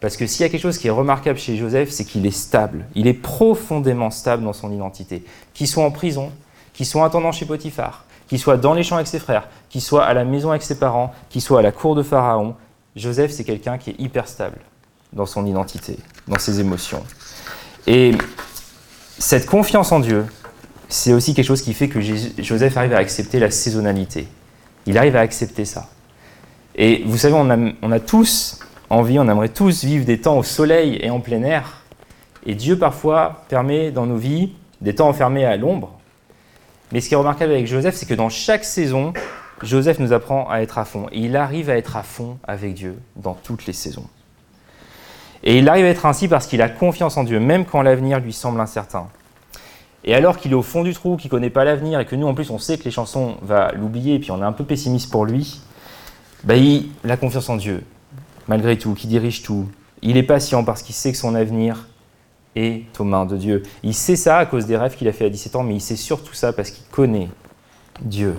[0.00, 2.30] Parce que s'il y a quelque chose qui est remarquable chez Joseph, c'est qu'il est
[2.32, 2.86] stable.
[2.94, 5.24] Il est profondément stable dans son identité.
[5.54, 6.32] Qu'il soit en prison,
[6.72, 10.04] qu'il soit attendant chez Potiphar, qu'il soit dans les champs avec ses frères, qu'il soit
[10.04, 12.56] à la maison avec ses parents, qu'il soit à la cour de Pharaon,
[12.96, 14.58] Joseph, c'est quelqu'un qui est hyper stable
[15.12, 17.04] dans son identité, dans ses émotions.
[17.86, 18.12] Et
[19.18, 20.26] cette confiance en Dieu,
[20.88, 24.28] c'est aussi quelque chose qui fait que Joseph arrive à accepter la saisonnalité.
[24.86, 25.88] Il arrive à accepter ça.
[26.74, 30.98] Et vous savez, on a, tous envie, on aimerait tous vivre des temps au soleil
[31.00, 31.82] et en plein air.
[32.46, 35.98] Et Dieu parfois permet dans nos vies des temps enfermés à l'ombre.
[36.92, 39.12] Mais ce qui est remarquable avec Joseph, c'est que dans chaque saison,
[39.62, 41.06] Joseph nous apprend à être à fond.
[41.12, 44.06] Et il arrive à être à fond avec Dieu dans toutes les saisons.
[45.42, 48.20] Et il arrive à être ainsi parce qu'il a confiance en Dieu, même quand l'avenir
[48.20, 49.08] lui semble incertain.
[50.04, 52.16] Et alors qu'il est au fond du trou, qu'il ne connaît pas l'avenir, et que
[52.16, 54.52] nous en plus on sait que les chansons va l'oublier, et puis on est un
[54.52, 55.60] peu pessimiste pour lui,
[56.44, 57.84] bah, il a confiance en Dieu,
[58.48, 59.66] malgré tout, qui dirige tout.
[60.02, 61.86] Il est patient parce qu'il sait que son avenir
[62.56, 63.62] est aux mains de Dieu.
[63.82, 65.80] Il sait ça à cause des rêves qu'il a fait à 17 ans, mais il
[65.80, 67.28] sait surtout ça parce qu'il connaît
[68.00, 68.36] Dieu.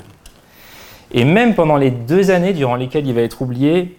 [1.11, 3.97] Et même pendant les deux années durant lesquelles il va être oublié,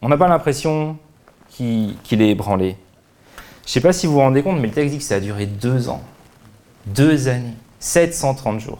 [0.00, 0.96] on n'a pas l'impression
[1.56, 2.76] qu'il est ébranlé.
[3.64, 5.16] Je ne sais pas si vous vous rendez compte, mais le texte dit que ça
[5.16, 6.02] a duré deux ans.
[6.86, 7.54] Deux années.
[7.80, 8.78] 730 jours.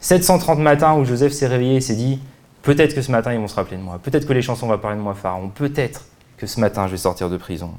[0.00, 2.20] 730 matins où Joseph s'est réveillé et s'est dit
[2.62, 3.98] Peut-être que ce matin ils vont se rappeler de moi.
[4.02, 5.48] Peut-être que les chansons vont parler de moi, Pharaon.
[5.48, 6.06] Peut-être
[6.38, 7.72] que ce matin je vais sortir de prison.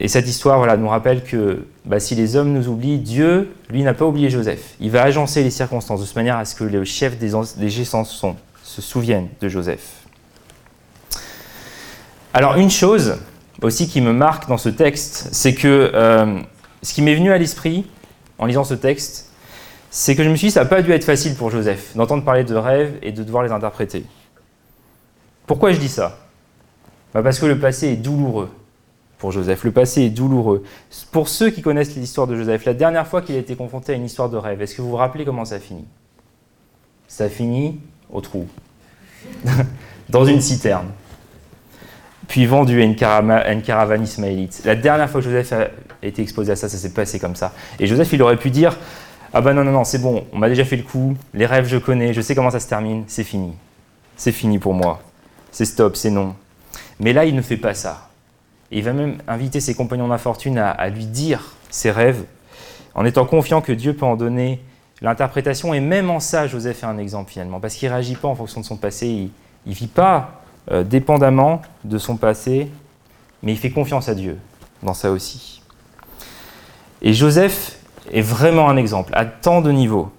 [0.00, 3.82] Et cette histoire voilà, nous rappelle que bah, si les hommes nous oublient, Dieu, lui,
[3.82, 4.76] n'a pas oublié Joseph.
[4.80, 8.82] Il va agencer les circonstances de manière à ce que les chefs des, des se
[8.82, 10.07] souviennent de Joseph.
[12.34, 13.16] Alors une chose
[13.62, 16.40] aussi qui me marque dans ce texte, c'est que euh,
[16.82, 17.86] ce qui m'est venu à l'esprit
[18.38, 19.30] en lisant ce texte,
[19.90, 22.24] c'est que je me suis dit ça n'a pas dû être facile pour Joseph d'entendre
[22.24, 24.04] parler de rêves et de devoir les interpréter.
[25.46, 26.18] Pourquoi je dis ça?
[27.14, 28.50] Bah, Parce que le passé est douloureux
[29.18, 29.64] pour Joseph.
[29.64, 30.62] Le passé est douloureux.
[31.10, 33.96] Pour ceux qui connaissent l'histoire de Joseph, la dernière fois qu'il a été confronté à
[33.96, 35.86] une histoire de rêve, est-ce que vous vous rappelez comment ça finit?
[37.08, 37.80] Ça finit
[38.12, 38.46] au trou,
[40.08, 40.88] dans une citerne,
[42.28, 44.60] puis vendu à une, caravane ismaélite.
[44.64, 47.52] La dernière fois que Joseph a été exposé à ça, ça s'est passé comme ça.
[47.80, 48.76] Et Joseph, il aurait pu dire
[49.32, 51.66] Ah ben non, non, non, c'est bon, on m'a déjà fait le coup, les rêves,
[51.66, 53.54] je connais, je sais comment ça se termine, c'est fini.
[54.16, 55.00] C'est fini pour moi.
[55.50, 56.34] C'est stop, c'est non.
[57.00, 58.10] Mais là, il ne fait pas ça.
[58.70, 62.24] Et il va même inviter ses compagnons d'infortune à, à lui dire ses rêves,
[62.94, 64.60] en étant confiant que Dieu peut en donner
[65.00, 65.72] l'interprétation.
[65.72, 68.34] Et même en ça, Joseph est un exemple finalement, parce qu'il ne réagit pas en
[68.34, 69.30] fonction de son passé, il
[69.70, 70.37] ne vit pas
[70.70, 72.70] euh, dépendamment de son passé,
[73.42, 74.38] mais il fait confiance à Dieu
[74.82, 75.62] dans ça aussi.
[77.02, 77.78] Et Joseph
[78.12, 80.10] est vraiment un exemple, à tant de niveaux.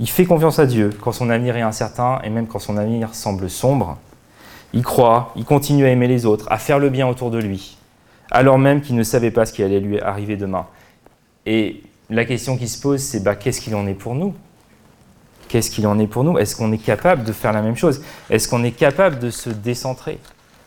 [0.00, 3.14] Il fait confiance à Dieu quand son avenir est incertain et même quand son avenir
[3.14, 3.98] semble sombre.
[4.72, 7.78] Il croit, il continue à aimer les autres, à faire le bien autour de lui,
[8.30, 10.66] alors même qu'il ne savait pas ce qui allait lui arriver demain.
[11.46, 14.34] Et la question qui se pose, c'est bah, qu'est-ce qu'il en est pour nous?
[15.48, 16.38] Qu'est-ce qu'il en est pour nous?
[16.38, 18.02] Est-ce qu'on est capable de faire la même chose?
[18.30, 20.18] Est-ce qu'on est capable de se décentrer?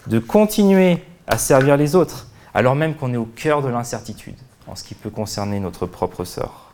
[0.07, 4.35] De continuer à servir les autres, alors même qu'on est au cœur de l'incertitude
[4.67, 6.71] en ce qui peut concerner notre propre sort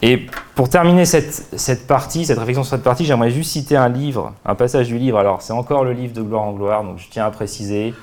[0.00, 4.32] et pour terminer cette, partie, cette réflexion sur cette partie, j'aimerais juste citer un livre,
[4.44, 5.18] un passage du livre.
[5.18, 7.94] Alors, c'est encore le livre de Gloire en Gloire, donc je tiens à préciser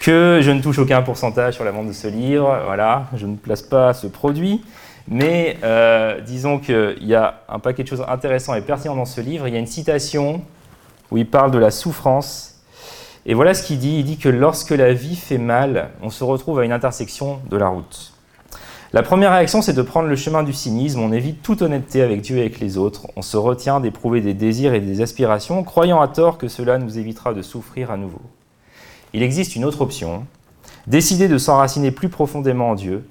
[0.00, 2.60] que je ne touche aucun pourcentage sur la vente de ce livre.
[2.66, 4.64] Voilà, je ne place pas ce produit.
[5.10, 9.20] Mais euh, disons qu'il y a un paquet de choses intéressantes et pertinentes dans ce
[9.20, 9.48] livre.
[9.48, 10.42] Il y a une citation
[11.10, 12.60] où il parle de la souffrance.
[13.24, 13.98] Et voilà ce qu'il dit.
[13.98, 17.56] Il dit que lorsque la vie fait mal, on se retrouve à une intersection de
[17.56, 18.12] la route.
[18.92, 21.00] La première réaction, c'est de prendre le chemin du cynisme.
[21.00, 23.06] On évite toute honnêteté avec Dieu et avec les autres.
[23.16, 26.98] On se retient d'éprouver des désirs et des aspirations, croyant à tort que cela nous
[26.98, 28.20] évitera de souffrir à nouveau.
[29.12, 30.26] Il existe une autre option,
[30.86, 33.04] décider de s'enraciner plus profondément en Dieu.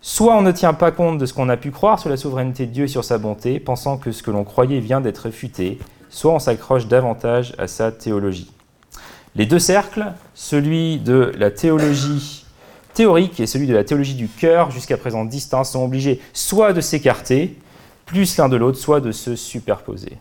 [0.00, 2.66] Soit on ne tient pas compte de ce qu'on a pu croire sur la souveraineté
[2.66, 5.78] de Dieu et sur sa bonté, pensant que ce que l'on croyait vient d'être réfuté,
[6.08, 8.50] soit on s'accroche davantage à sa théologie.
[9.34, 12.44] Les deux cercles, celui de la théologie
[12.94, 16.80] théorique et celui de la théologie du cœur, jusqu'à présent distincts, sont obligés soit de
[16.80, 17.56] s'écarter,
[18.06, 20.16] plus l'un de l'autre, soit de se superposer.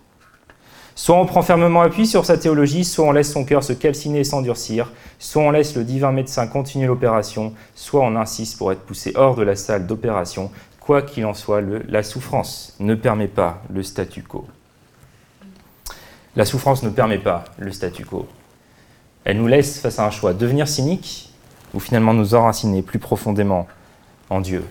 [0.98, 4.22] Soit on prend fermement appui sur sa théologie, soit on laisse son cœur se calciner
[4.22, 8.82] et s'endurcir, soit on laisse le divin médecin continuer l'opération, soit on insiste pour être
[8.82, 10.50] poussé hors de la salle d'opération.
[10.80, 14.48] Quoi qu'il en soit, la souffrance ne permet pas le statu quo.
[16.36, 18.28] La souffrance ne permet pas le statu quo.
[19.24, 21.32] Elle nous laisse face à un choix, devenir cynique
[21.76, 23.68] ou finalement nous enraciner plus profondément
[24.32, 24.66] en Dieu.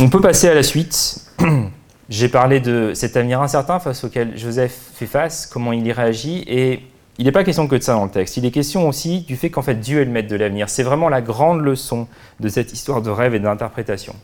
[0.00, 1.30] On peut passer à la suite.
[2.12, 6.44] J'ai parlé de cet avenir incertain face auquel Joseph fait face, comment il y réagit,
[6.46, 6.80] et
[7.16, 8.36] il n'est pas question que de ça dans le texte.
[8.36, 10.68] Il est question aussi du fait qu'en fait Dieu est le maître de l'avenir.
[10.68, 12.06] C'est vraiment la grande leçon
[12.38, 14.14] de cette histoire de rêve et d'interprétation.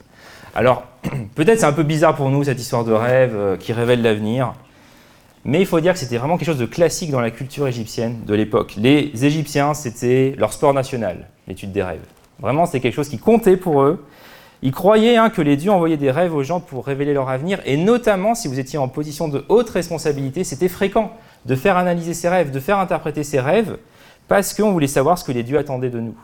[0.54, 0.82] Alors,
[1.34, 4.52] peut-être c'est un peu bizarre pour nous cette histoire de rêve euh, qui révèle l'avenir.
[5.46, 8.18] Mais il faut dire que c'était vraiment quelque chose de classique dans la culture égyptienne
[8.26, 8.74] de l'époque.
[8.76, 12.04] Les Égyptiens, c'était leur sport national, l'étude des rêves.
[12.38, 14.04] Vraiment, c'était quelque chose qui comptait pour eux.
[14.62, 17.60] Ils croyaient hein, que les dieux envoyaient des rêves aux gens pour révéler leur avenir,
[17.64, 21.12] et notamment si vous étiez en position de haute responsabilité, c'était fréquent
[21.46, 23.78] de faire analyser ces rêves, de faire interpréter ces rêves,
[24.26, 26.16] parce qu'on voulait savoir ce que les dieux attendaient de nous.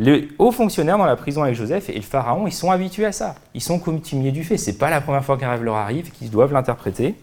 [0.00, 3.12] Les hauts fonctionnaires dans la prison avec Joseph et le pharaon, ils sont habitués à
[3.12, 3.36] ça.
[3.54, 4.58] Ils sont coutumiers du fait.
[4.58, 7.14] C'est pas la première fois qu'un rêve leur arrive, qu'ils doivent l'interpréter.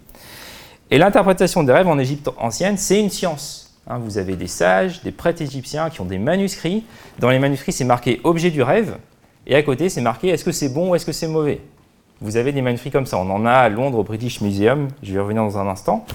[0.89, 3.73] Et l'interprétation des rêves en Égypte ancienne, c'est une science.
[3.88, 6.86] Hein, vous avez des sages, des prêtres égyptiens qui ont des manuscrits.
[7.19, 8.95] Dans les manuscrits, c'est marqué objet du rêve.
[9.47, 11.62] Et à côté, c'est marqué est-ce que c'est bon ou est-ce que c'est mauvais?
[12.21, 13.17] Vous avez des manuscrits comme ça.
[13.17, 14.89] On en a à Londres au British Museum.
[15.01, 16.06] Je vais y revenir dans un instant.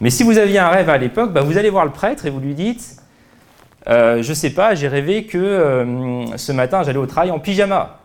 [0.00, 2.30] Mais si vous aviez un rêve à l'époque, bah, vous allez voir le prêtre et
[2.30, 2.96] vous lui dites
[3.88, 7.98] euh, Je sais pas, j'ai rêvé que euh, ce matin j'allais au travail en pyjama.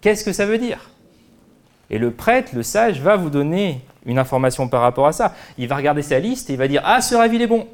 [0.00, 0.90] Qu'est-ce que ça veut dire?
[1.90, 5.34] Et le prêtre, le sage, va vous donner une information par rapport à ça.
[5.58, 7.66] Il va regarder sa liste et il va dire Ah, ce rêve il est bon.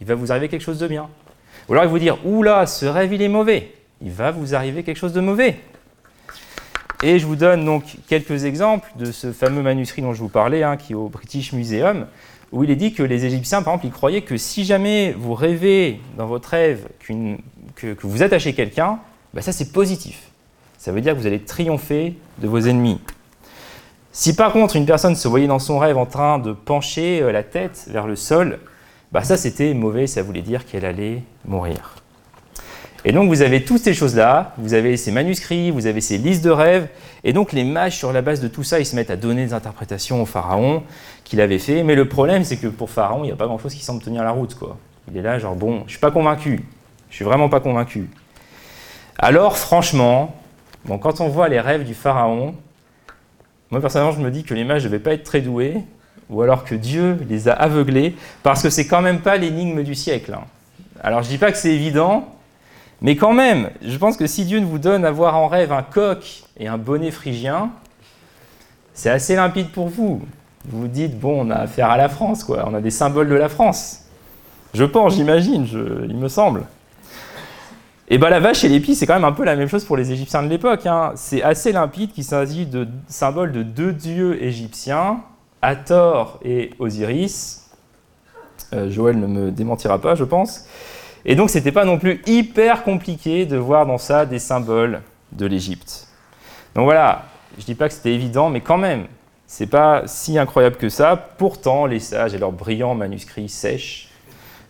[0.00, 1.08] Il va vous arriver quelque chose de bien.
[1.68, 3.72] Ou alors il va vous dire Oula, ce rêve il est mauvais.
[4.02, 5.58] Il va vous arriver quelque chose de mauvais.
[7.02, 10.62] Et je vous donne donc quelques exemples de ce fameux manuscrit dont je vous parlais,
[10.62, 12.06] hein, qui est au British Museum
[12.52, 15.34] où il est dit que les Égyptiens, par exemple, ils croyaient que si jamais vous
[15.34, 18.98] rêvez dans votre rêve que, vous attachez quelqu'un,
[19.32, 20.28] bah ça c'est positif.
[20.76, 23.00] Ça veut dire que vous allez triompher de vos ennemis.
[24.12, 27.32] Si par contre une personne se voyait dans son rêve en train de pencher euh,
[27.32, 28.58] la tête vers le sol,
[29.10, 32.01] bah ça c'était mauvais, ça voulait dire qu'elle allait mourir.
[33.04, 36.44] Et donc vous avez toutes ces choses-là, vous avez ces manuscrits, vous avez ces listes
[36.44, 36.88] de rêves,
[37.24, 39.46] et donc les mages sur la base de tout ça, ils se mettent à donner
[39.46, 40.84] des interprétations au pharaon,
[41.24, 41.82] qu'il avait fait.
[41.82, 44.22] Mais le problème, c'est que pour Pharaon, il n'y a pas grand-chose qui semble tenir
[44.22, 44.54] la route.
[44.54, 44.76] Quoi.
[45.10, 46.64] Il est là, genre, bon, je suis pas convaincu.
[47.10, 48.08] Je suis vraiment pas convaincu.
[49.18, 50.34] Alors, franchement,
[50.84, 52.54] bon, quand on voit les rêves du Pharaon,
[53.70, 55.78] moi personnellement, je me dis que les mages ne devaient pas être très doués,
[56.30, 59.94] ou alors que Dieu les a aveuglés, parce que c'est quand même pas l'énigme du
[59.94, 60.34] siècle.
[60.34, 60.44] Hein.
[61.02, 62.31] Alors, je dis pas que c'est évident,
[63.02, 65.82] mais quand même, je pense que si Dieu vous donne à voir en rêve un
[65.82, 67.70] coq et un bonnet phrygien,
[68.94, 70.22] c'est assez limpide pour vous
[70.64, 72.64] vous vous dites, bon, on a affaire à la France, quoi.
[72.66, 74.04] On a des symboles de la France.
[74.74, 75.66] Je pense, j'imagine,
[76.08, 76.62] il me semble.
[78.08, 79.96] Et bien la vache et l'épi, c'est quand même un peu la même chose pour
[79.96, 80.86] les Égyptiens de l'époque.
[80.86, 81.12] Hein.
[81.16, 85.20] C'est assez limpide qu'il s'agit de symboles de deux dieux égyptiens,
[85.62, 87.70] Hathor et Osiris.
[88.72, 90.66] Euh, Joël ne me démentira pas, je pense.
[91.24, 95.46] Et donc, c'était pas non plus hyper compliqué de voir dans ça des symboles de
[95.46, 96.08] l'Égypte.
[96.74, 97.24] Donc voilà,
[97.58, 99.06] je dis pas que c'était évident, mais quand même,
[99.46, 101.16] c'est pas si incroyable que ça.
[101.16, 104.08] Pourtant, les sages et leurs brillants manuscrits sèches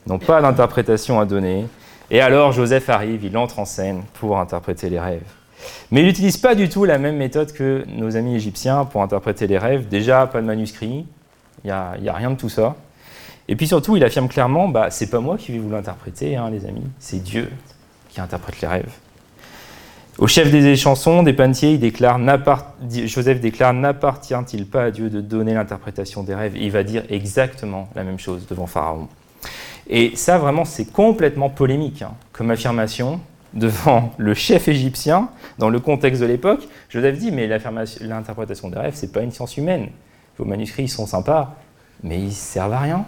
[0.07, 1.67] n'ont pas d'interprétation à donner.
[2.11, 5.23] Et alors Joseph arrive, il entre en scène pour interpréter les rêves.
[5.91, 9.47] Mais il n'utilise pas du tout la même méthode que nos amis égyptiens pour interpréter
[9.47, 9.89] les rêves.
[9.89, 11.07] Déjà, pas de manuscrit,
[11.63, 12.75] il n'y a, a, rien de tout ça.
[13.53, 16.49] Et puis surtout, il affirme clairement, bah, c'est pas moi qui vais vous l'interpréter, hein,
[16.49, 17.51] les amis, c'est Dieu
[18.09, 18.95] qui interprète les rêves.
[20.17, 21.35] Au chef des chansons, des
[21.77, 22.19] déclare,
[23.05, 26.57] Joseph déclare N'appartient-il pas à Dieu de donner l'interprétation des rêves?
[26.57, 29.09] Il va dire exactement la même chose devant Pharaon.
[29.87, 33.21] Et ça, vraiment, c'est complètement polémique hein, comme affirmation
[33.53, 36.67] devant le chef égyptien, dans le contexte de l'époque.
[36.89, 39.91] Joseph dit Mais l'interprétation des rêves, c'est pas une science humaine.
[40.39, 41.55] Vos manuscrits, ils sont sympas,
[42.03, 43.05] mais ils servent à rien.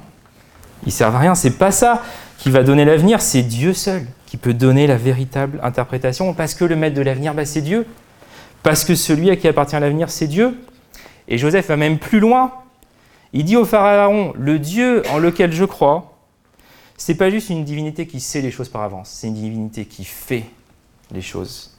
[0.87, 1.35] Ils servent à rien.
[1.35, 2.03] C'est pas ça
[2.39, 6.65] qui va donner l'avenir, c'est Dieu seul qui peut donner la véritable interprétation, parce que
[6.65, 7.87] le maître de l'avenir, bah, c'est Dieu.
[8.65, 10.59] Parce que celui à qui appartient l'avenir, c'est Dieu.
[11.29, 12.53] Et Joseph va même plus loin.
[13.33, 16.15] Il dit au pharaon, le Dieu en lequel je crois,
[16.97, 20.05] c'est pas juste une divinité qui sait les choses par avance, c'est une divinité qui
[20.05, 20.45] fait
[21.13, 21.71] les choses.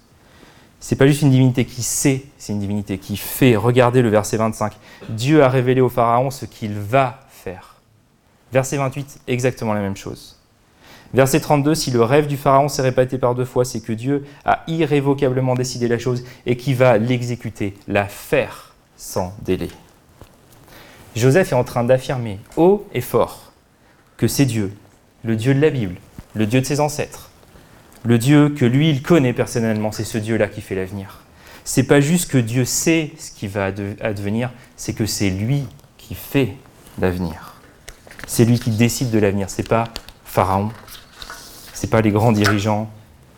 [0.79, 3.55] C'est pas juste une divinité qui sait, c'est une divinité qui fait.
[3.55, 4.73] Regardez le verset 25.
[5.09, 7.74] Dieu a révélé au pharaon ce qu'il va faire.
[8.55, 10.37] Verset 28, exactement la même chose.
[11.13, 14.23] Verset 32, si le rêve du Pharaon s'est répété par deux fois, c'est que Dieu
[14.45, 19.67] a irrévocablement décidé la chose et qui va l'exécuter, la faire sans délai.
[21.17, 23.51] Joseph est en train d'affirmer haut et fort
[24.15, 24.73] que c'est Dieu,
[25.25, 25.95] le Dieu de la Bible,
[26.33, 27.31] le Dieu de ses ancêtres,
[28.05, 31.23] le Dieu que lui il connaît personnellement, c'est ce Dieu-là qui fait l'avenir.
[31.65, 33.65] C'est pas juste que Dieu sait ce qui va
[33.99, 35.65] advenir, c'est que c'est lui
[35.97, 36.53] qui fait
[37.01, 37.54] l'avenir.
[38.27, 39.85] C'est lui qui décide de l'avenir, c'est pas
[40.23, 40.69] Pharaon,
[41.73, 42.89] c'est pas les grands dirigeants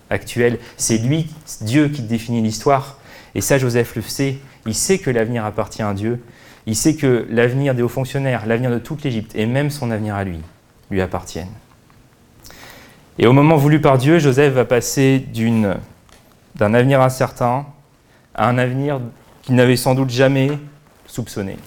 [0.10, 1.28] actuels, c'est lui,
[1.62, 2.97] Dieu, qui définit l'histoire.
[3.36, 4.38] Et ça, Joseph le sait.
[4.65, 6.23] Il sait que l'avenir appartient à Dieu.
[6.65, 10.15] Il sait que l'avenir des hauts fonctionnaires, l'avenir de toute l'Égypte, et même son avenir
[10.15, 10.39] à lui,
[10.89, 11.47] lui appartiennent.
[13.19, 15.26] Et au moment voulu par Dieu, Joseph va passer
[16.56, 17.65] d'un avenir incertain
[18.36, 19.00] à un avenir
[19.41, 20.52] qu'il n'avait sans doute jamais
[21.08, 21.58] soupçonné.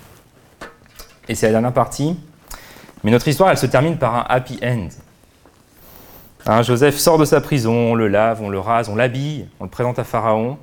[1.29, 2.17] Et c'est la dernière partie.
[3.03, 4.89] Mais notre histoire, elle se termine par un happy end.
[6.47, 9.65] Hein, Joseph sort de sa prison, on le lave, on le rase, on l'habille, on
[9.65, 10.59] le présente à Pharaon.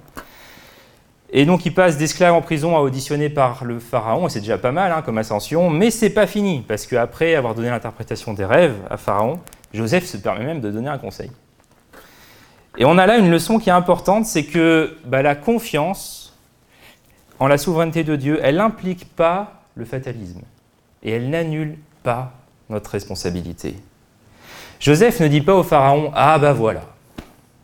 [1.29, 4.57] Et donc il passe d'esclave en prison à auditionner par le Pharaon, et c'est déjà
[4.57, 8.45] pas mal hein, comme ascension, mais c'est pas fini, parce qu'après avoir donné l'interprétation des
[8.45, 9.39] rêves à Pharaon,
[9.73, 11.31] Joseph se permet même de donner un conseil.
[12.77, 16.37] Et on a là une leçon qui est importante, c'est que bah, la confiance
[17.39, 20.41] en la souveraineté de Dieu, elle n'implique pas le fatalisme,
[21.03, 22.33] et elle n'annule pas
[22.69, 23.75] notre responsabilité.
[24.79, 26.83] Joseph ne dit pas au Pharaon Ah bah voilà,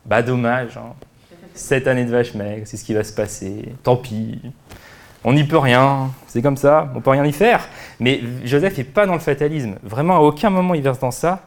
[0.05, 0.93] bah dommage, hein.
[1.53, 4.39] cette année de vache maigre, c'est ce qui va se passer, tant pis,
[5.23, 7.67] on n'y peut rien, c'est comme ça, on peut rien y faire.
[7.99, 11.43] Mais Joseph n'est pas dans le fatalisme, vraiment à aucun moment il verse dans ça.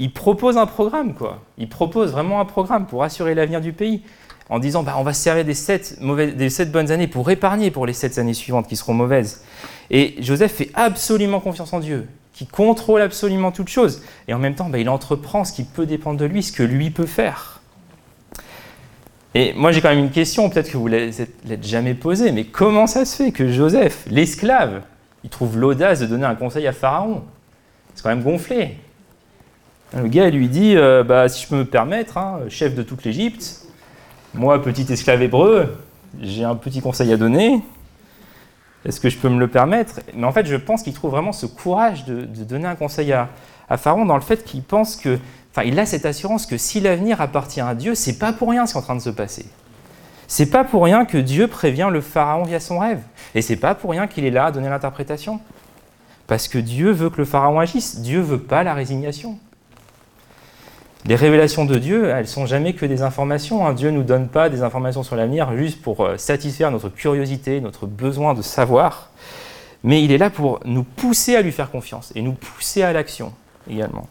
[0.00, 1.42] Il propose un programme, quoi.
[1.58, 4.02] Il propose vraiment un programme pour assurer l'avenir du pays,
[4.48, 7.70] en disant bah, on va se servir des sept, des sept bonnes années pour épargner
[7.70, 9.44] pour les sept années suivantes qui seront mauvaises.
[9.90, 12.06] Et Joseph fait absolument confiance en Dieu
[12.38, 14.00] qui contrôle absolument toute chose.
[14.28, 16.62] Et en même temps, bah, il entreprend ce qui peut dépendre de lui, ce que
[16.62, 17.60] lui peut faire.
[19.34, 21.10] Et moi, j'ai quand même une question, peut-être que vous ne
[21.46, 24.82] l'avez jamais posée, mais comment ça se fait que Joseph, l'esclave,
[25.24, 27.24] il trouve l'audace de donner un conseil à Pharaon?
[27.96, 28.76] C'est quand même gonflé.
[29.96, 33.02] Le gars lui dit euh, bah, Si je peux me permettre, hein, chef de toute
[33.02, 33.66] l'Égypte,
[34.32, 35.76] moi, petit esclave hébreu,
[36.20, 37.64] j'ai un petit conseil à donner.
[38.84, 40.00] Est-ce que je peux me le permettre?
[40.14, 43.28] Mais en fait, je pense qu'il trouve vraiment ce courage de, donner un conseil à,
[43.76, 45.18] Pharaon dans le fait qu'il pense que,
[45.50, 48.66] enfin, il a cette assurance que si l'avenir appartient à Dieu, c'est pas pour rien
[48.66, 49.46] ce qui est en train de se passer.
[50.26, 53.00] C'est pas pour rien que Dieu prévient le Pharaon via son rêve.
[53.34, 55.40] Et c'est pas pour rien qu'il est là à donner l'interprétation.
[56.26, 58.00] Parce que Dieu veut que le Pharaon agisse.
[58.00, 59.38] Dieu veut pas la résignation.
[61.06, 63.66] Les révélations de Dieu, elles sont jamais que des informations.
[63.66, 63.72] Hein.
[63.72, 67.60] Dieu ne nous donne pas des informations sur l'avenir juste pour euh, satisfaire notre curiosité,
[67.60, 69.10] notre besoin de savoir.
[69.84, 72.92] Mais il est là pour nous pousser à lui faire confiance et nous pousser à
[72.92, 73.32] l'action
[73.70, 74.08] également.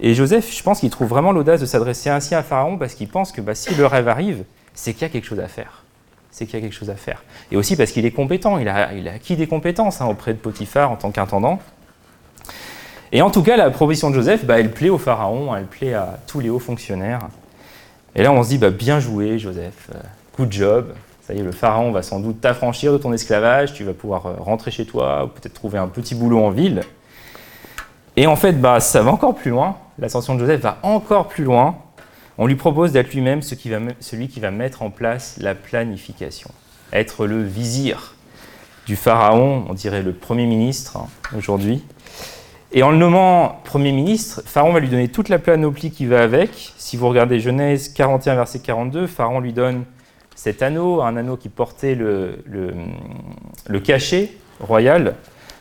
[0.00, 3.08] Et Joseph, je pense qu'il trouve vraiment l'audace de s'adresser ainsi à Pharaon parce qu'il
[3.08, 4.44] pense que bah, si le rêve arrive,
[4.74, 5.84] c'est qu'il y a quelque chose à faire.
[6.30, 7.22] C'est qu'il y a quelque chose à faire.
[7.52, 10.90] Et aussi parce qu'il est compétent, il a, acquis des compétences hein, auprès de Potiphar
[10.90, 11.60] en tant qu'intendant.
[13.14, 15.94] Et en tout cas, la proposition de Joseph, bah, elle plaît au pharaon, elle plaît
[15.94, 17.20] à tous les hauts fonctionnaires.
[18.16, 19.98] Et là, on se dit, bah, bien joué, Joseph, euh,
[20.36, 20.92] good job.
[21.22, 24.26] Ça y est, le pharaon va sans doute t'affranchir de ton esclavage, tu vas pouvoir
[24.26, 26.80] euh, rentrer chez toi, peut-être trouver un petit boulot en ville.
[28.16, 29.76] Et en fait, bah, ça va encore plus loin.
[30.00, 31.76] L'ascension de Joseph va encore plus loin.
[32.36, 36.50] On lui propose d'être lui-même celui qui va mettre en place la planification,
[36.92, 38.16] être le vizir
[38.86, 41.84] du pharaon, on dirait le premier ministre hein, aujourd'hui.
[42.76, 46.24] Et en le nommant Premier ministre, Pharaon va lui donner toute la panoplie qui va
[46.24, 46.72] avec.
[46.76, 49.84] Si vous regardez Genèse 41, verset 42, Pharaon lui donne
[50.34, 55.14] cet anneau, un anneau qui portait le, le, cachet royal.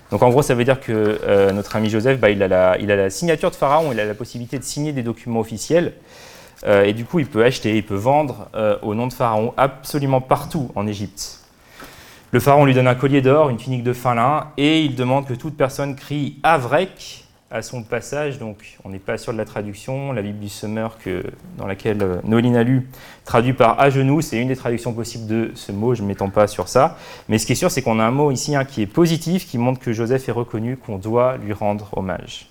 [0.09, 2.79] Donc en gros, ça veut dire que euh, notre ami Joseph, bah, il, a la,
[2.79, 5.93] il, a la, signature de Pharaon, il a la possibilité de signer des documents officiels.
[6.65, 9.53] Euh, et du coup, il peut acheter, il peut vendre euh, au nom de Pharaon
[9.55, 11.42] absolument partout en Égypte.
[12.33, 15.27] Le pharaon lui donne un collier d'or, une tunique de fin lin, et il demande
[15.27, 18.39] que toute personne crie Avrek à son passage.
[18.39, 20.11] Donc, on n'est pas sûr de la traduction.
[20.13, 20.97] La Bible du Summer,
[21.59, 22.89] dans laquelle euh, Noline a lu,
[23.23, 25.93] traduit par à genoux, c'est une des traductions possibles de ce mot.
[25.93, 26.97] Je ne m'étends pas sur ça.
[27.29, 29.47] Mais ce qui est sûr, c'est qu'on a un mot ici hein, qui est positif,
[29.47, 32.47] qui montre que Joseph est reconnu, qu'on doit lui rendre hommage.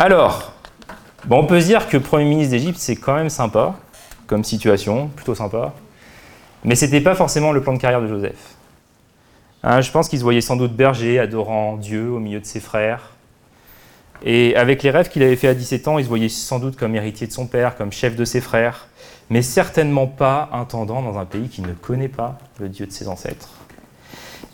[0.00, 0.52] Alors,
[1.30, 3.76] on peut se dire que Premier ministre d'Égypte, c'est quand même sympa
[4.26, 5.72] comme situation, plutôt sympa.
[6.64, 8.56] Mais ce n'était pas forcément le plan de carrière de Joseph.
[9.62, 12.60] Hein, je pense qu'il se voyait sans doute berger, adorant Dieu au milieu de ses
[12.60, 13.10] frères.
[14.22, 16.76] Et avec les rêves qu'il avait fait à 17 ans, il se voyait sans doute
[16.76, 18.88] comme héritier de son père, comme chef de ses frères,
[19.30, 23.08] mais certainement pas intendant dans un pays qui ne connaît pas le Dieu de ses
[23.08, 23.50] ancêtres.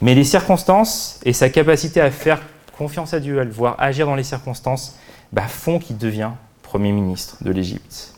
[0.00, 2.40] Mais les circonstances et sa capacité à faire
[2.76, 4.96] confiance à Dieu, à le voir agir dans les circonstances,
[5.32, 6.30] bah, font qu'il devient
[6.62, 8.15] Premier ministre de l'Égypte.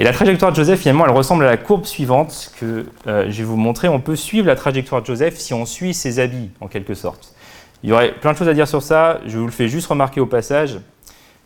[0.00, 3.38] Et la trajectoire de Joseph, finalement, elle ressemble à la courbe suivante que euh, je
[3.38, 3.88] vais vous montrer.
[3.88, 7.34] On peut suivre la trajectoire de Joseph si on suit ses habits, en quelque sorte.
[7.82, 9.88] Il y aurait plein de choses à dire sur ça, je vous le fais juste
[9.88, 10.78] remarquer au passage.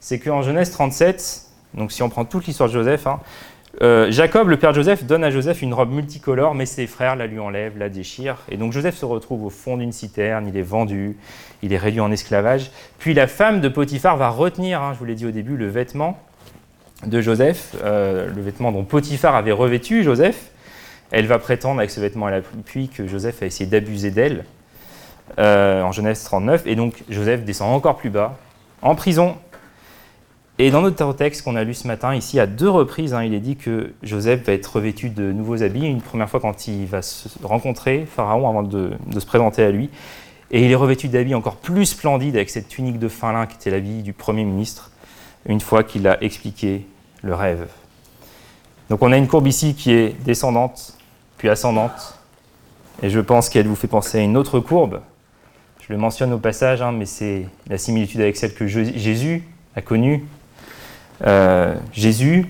[0.00, 3.20] C'est qu'en Genèse 37, donc si on prend toute l'histoire de Joseph, hein,
[3.80, 7.16] euh, Jacob, le père de Joseph, donne à Joseph une robe multicolore, mais ses frères
[7.16, 8.42] la lui enlèvent, la déchirent.
[8.50, 11.16] Et donc Joseph se retrouve au fond d'une citerne, il est vendu,
[11.62, 12.70] il est réduit en esclavage.
[12.98, 15.68] Puis la femme de Potiphar va retenir, hein, je vous l'ai dit au début, le
[15.68, 16.18] vêtement
[17.06, 20.50] de Joseph, euh, le vêtement dont Potiphar avait revêtu Joseph.
[21.10, 24.44] Elle va prétendre avec ce vêtement à l'appui que Joseph a essayé d'abuser d'elle
[25.38, 26.66] euh, en Genèse 39.
[26.66, 28.38] Et donc Joseph descend encore plus bas,
[28.80, 29.36] en prison.
[30.58, 33.34] Et dans notre texte qu'on a lu ce matin, ici à deux reprises, hein, il
[33.34, 35.86] est dit que Joseph va être revêtu de nouveaux habits.
[35.86, 39.90] Une première fois quand il va se rencontrer Pharaon avant de, se présenter à lui.
[40.50, 43.56] Et il est revêtu d'habits encore plus splendides avec cette tunique de fin lin qui
[43.56, 44.90] était l'habit du Premier ministre.
[45.46, 46.86] une fois qu'il a expliqué
[47.22, 47.68] le rêve.
[48.90, 50.96] Donc on a une courbe ici qui est descendante,
[51.38, 52.18] puis ascendante,
[53.02, 55.00] et je pense qu'elle vous fait penser à une autre courbe.
[55.80, 59.42] Je le mentionne au passage, hein, mais c'est la similitude avec celle que Jésus
[59.74, 60.24] a connue.
[61.26, 62.46] Euh, Jésus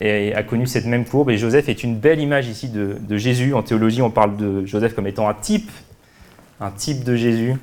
[0.00, 3.54] a connu cette même courbe, et Joseph est une belle image ici de, de Jésus.
[3.54, 5.70] En théologie, on parle de Joseph comme étant un type,
[6.60, 7.54] un type de Jésus.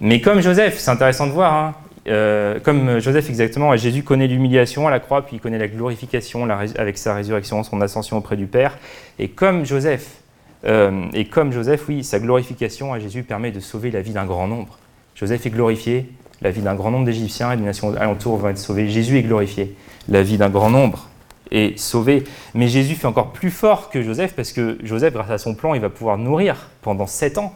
[0.00, 1.74] Mais comme Joseph, c'est intéressant de voir, hein,
[2.08, 6.48] euh, comme Joseph exactement, Jésus connaît l'humiliation à la croix, puis il connaît la glorification
[6.48, 8.78] avec sa résurrection, son ascension auprès du Père.
[9.18, 10.20] Et comme Joseph,
[10.64, 14.26] euh, et comme Joseph, oui, sa glorification à Jésus permet de sauver la vie d'un
[14.26, 14.78] grand nombre.
[15.14, 16.10] Joseph est glorifié,
[16.42, 18.88] la vie d'un grand nombre d'Égyptiens et des nations alentours vont être sauvées.
[18.88, 19.74] Jésus est glorifié,
[20.08, 21.08] la vie d'un grand nombre
[21.50, 22.24] est sauvée.
[22.54, 25.74] Mais Jésus fait encore plus fort que Joseph parce que Joseph, grâce à son plan,
[25.74, 27.54] il va pouvoir nourrir pendant sept ans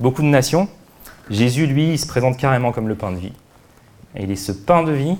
[0.00, 0.68] beaucoup de nations.
[1.30, 3.32] Jésus, lui, il se présente carrément comme le pain de vie.
[4.18, 5.16] Et il est ce pain de vie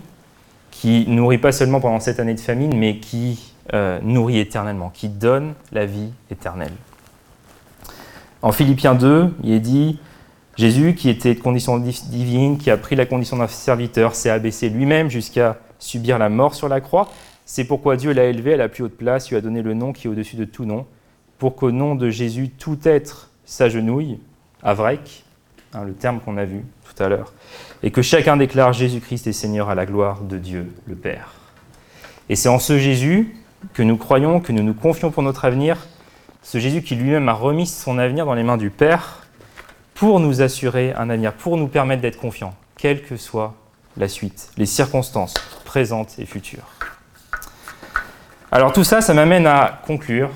[0.70, 5.08] qui nourrit pas seulement pendant cette année de famine, mais qui euh, nourrit éternellement, qui
[5.08, 6.72] donne la vie éternelle.
[8.42, 9.98] En Philippiens 2, il est dit
[10.56, 14.68] Jésus, qui était de condition divine, qui a pris la condition d'un serviteur, s'est abaissé
[14.68, 17.08] lui-même jusqu'à subir la mort sur la croix.
[17.46, 19.92] C'est pourquoi Dieu l'a élevé à la plus haute place, lui a donné le nom
[19.92, 20.84] qui est au-dessus de tout nom,
[21.38, 24.18] pour qu'au nom de Jésus, tout être s'agenouille,
[24.62, 25.24] avrek,
[25.72, 27.32] hein, le terme qu'on a vu tout à l'heure,
[27.82, 31.32] et que chacun déclare Jésus-Christ est Seigneur à la gloire de Dieu le Père.
[32.28, 33.34] Et c'est en ce Jésus
[33.74, 35.86] que nous croyons, que nous nous confions pour notre avenir,
[36.42, 39.26] ce Jésus qui lui-même a remis son avenir dans les mains du Père
[39.94, 43.54] pour nous assurer un avenir, pour nous permettre d'être confiants, quelle que soit
[43.96, 46.68] la suite, les circonstances présentes et futures.
[48.52, 50.30] Alors tout ça, ça m'amène à conclure.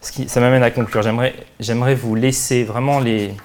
[0.00, 1.02] Ça m'amène à conclure.
[1.60, 3.36] J'aimerais vous laisser vraiment les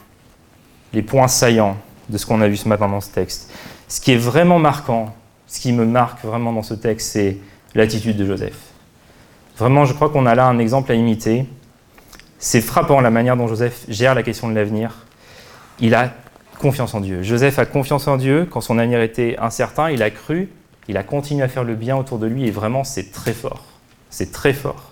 [1.06, 1.78] points saillants
[2.10, 3.52] de ce qu'on a vu ce matin dans ce texte.
[3.88, 5.14] Ce qui est vraiment marquant,
[5.48, 7.38] ce qui me marque vraiment dans ce texte, c'est
[7.74, 8.58] l'attitude de Joseph.
[9.58, 11.46] Vraiment, je crois qu'on a là un exemple à imiter.
[12.40, 15.06] C'est frappant la manière dont Joseph gère la question de l'avenir.
[15.80, 16.14] Il a
[16.60, 17.24] confiance en Dieu.
[17.24, 18.48] Joseph a confiance en Dieu.
[18.50, 20.50] Quand son avenir était incertain, il a cru,
[20.88, 23.64] il a continué à faire le bien autour de lui et vraiment, c'est très fort.
[24.10, 24.92] C'est très fort.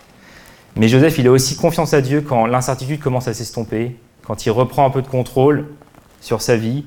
[0.75, 3.95] Mais Joseph, il a aussi confiance à Dieu quand l'incertitude commence à s'estomper,
[4.25, 5.67] quand il reprend un peu de contrôle
[6.19, 6.85] sur sa vie,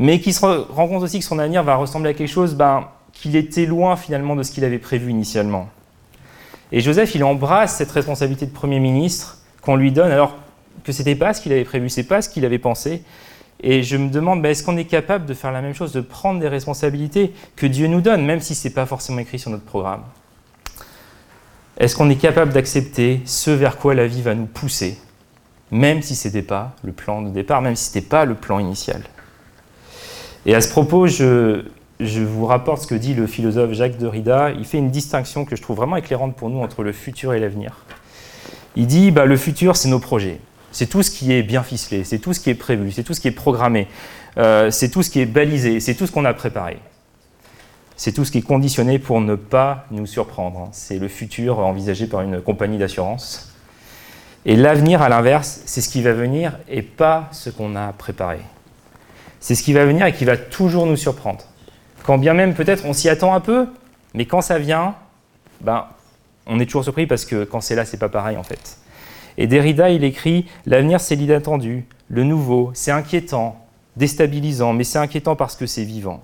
[0.00, 2.88] mais qui se rend compte aussi que son avenir va ressembler à quelque chose ben,
[3.12, 5.68] qu'il était loin finalement de ce qu'il avait prévu initialement.
[6.72, 10.38] Et Joseph, il embrasse cette responsabilité de Premier ministre qu'on lui donne, alors
[10.84, 13.02] que ce n'était pas ce qu'il avait prévu, ce n'est pas ce qu'il avait pensé.
[13.62, 16.00] Et je me demande, ben, est-ce qu'on est capable de faire la même chose, de
[16.00, 19.50] prendre des responsabilités que Dieu nous donne, même si ce n'est pas forcément écrit sur
[19.50, 20.04] notre programme?
[21.76, 24.96] Est-ce qu'on est capable d'accepter ce vers quoi la vie va nous pousser,
[25.70, 28.34] même si ce n'était pas le plan de départ, même si ce n'était pas le
[28.34, 29.02] plan initial?
[30.46, 31.62] Et à ce propos, je,
[31.98, 34.50] vous rapporte ce que dit le philosophe Jacques Derrida.
[34.52, 37.40] Il fait une distinction que je trouve vraiment éclairante pour nous entre le futur et
[37.40, 37.84] l'avenir.
[38.76, 40.40] Il dit bah, le futur, c'est nos projets.
[40.72, 43.12] C'est tout ce qui est bien ficelé, c'est tout ce qui est prévu, c'est tout
[43.12, 43.88] ce qui est programmé,
[44.38, 46.78] euh, c'est tout ce qui est balisé, c'est tout ce qu'on a préparé.
[47.96, 50.68] C'est tout ce qui est conditionné pour ne pas nous surprendre.
[50.72, 53.52] C'est le futur envisagé par une compagnie d'assurance.
[54.46, 58.38] Et l'avenir, à l'inverse, c'est ce qui va venir et pas ce qu'on a préparé
[59.40, 61.44] c'est ce qui va venir et qui va toujours nous surprendre.
[62.04, 63.66] Quand bien même peut-être on s'y attend un peu,
[64.14, 64.94] mais quand ça vient,
[65.60, 65.86] ben,
[66.46, 68.78] on est toujours surpris parce que quand c'est là, c'est pas pareil en fait.
[69.38, 73.64] Et Derrida, il écrit L'avenir, c'est l'inattendu, le nouveau, c'est inquiétant,
[73.96, 76.22] déstabilisant, mais c'est inquiétant parce que c'est vivant.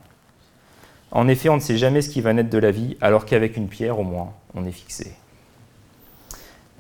[1.12, 3.56] En effet, on ne sait jamais ce qui va naître de la vie, alors qu'avec
[3.56, 5.12] une pierre, au moins, on est fixé.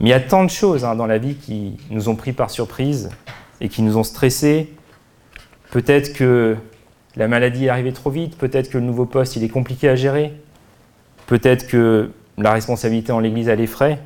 [0.00, 2.32] Mais il y a tant de choses hein, dans la vie qui nous ont pris
[2.32, 3.08] par surprise
[3.60, 4.74] et qui nous ont stressés,
[5.76, 6.56] Peut-être que
[7.16, 10.32] la maladie est arrivée trop vite, peut-être que le nouveau poste est compliqué à gérer,
[11.26, 13.98] peut-être que la responsabilité en l'Église a les frais.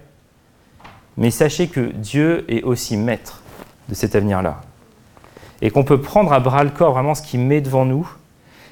[1.17, 3.45] Mais sachez que Dieu est aussi maître
[3.89, 4.63] de cet avenir-là.
[5.63, 8.11] Et qu'on peut prendre à bras le corps vraiment ce qu'il met devant nous.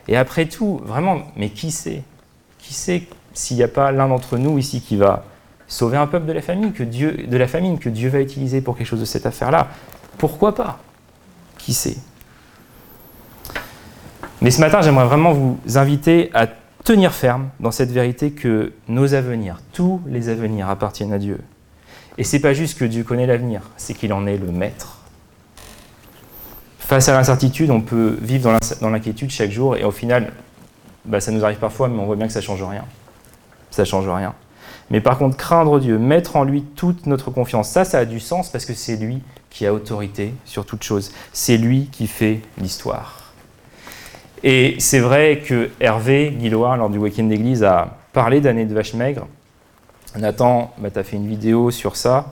[0.08, 2.02] Et après tout, vraiment, mais qui sait?
[2.58, 5.24] Qui sait s'il n'y a pas l'un d'entre nous ici qui va
[5.68, 9.24] sauver un peuple de la famine que Dieu va utiliser pour quelque chose de cette
[9.24, 9.68] affaire-là?
[10.18, 10.80] Pourquoi pas?
[11.58, 11.98] Qui sait?
[14.40, 16.46] Mais ce matin, j'aimerais vraiment vous inviter à
[16.84, 21.38] tenir ferme dans cette vérité que nos avenirs, tous les avenirs appartiennent à Dieu.
[22.18, 24.98] Et c'est pas juste que Dieu connaît l'avenir, c'est qu'il en est le maître.
[26.78, 30.32] Face à l'incertitude, on peut vivre dans l'inquiétude chaque jour et au final,
[31.04, 32.84] bah, ça nous arrive parfois, mais on voit bien que ça change rien.
[33.70, 34.34] Ça change rien.
[34.90, 38.20] Mais par contre, craindre Dieu, mettre en lui toute notre confiance, ça, ça a du
[38.20, 41.12] sens parce que c'est lui qui a autorité sur toute chose.
[41.32, 43.17] C'est lui qui fait l'histoire.
[44.42, 48.94] Et c'est vrai que Hervé Guillois, lors du week-end d'église, a parlé d'année de vache
[48.94, 49.26] maigre.
[50.16, 52.30] Nathan, bah, tu as fait une vidéo sur ça.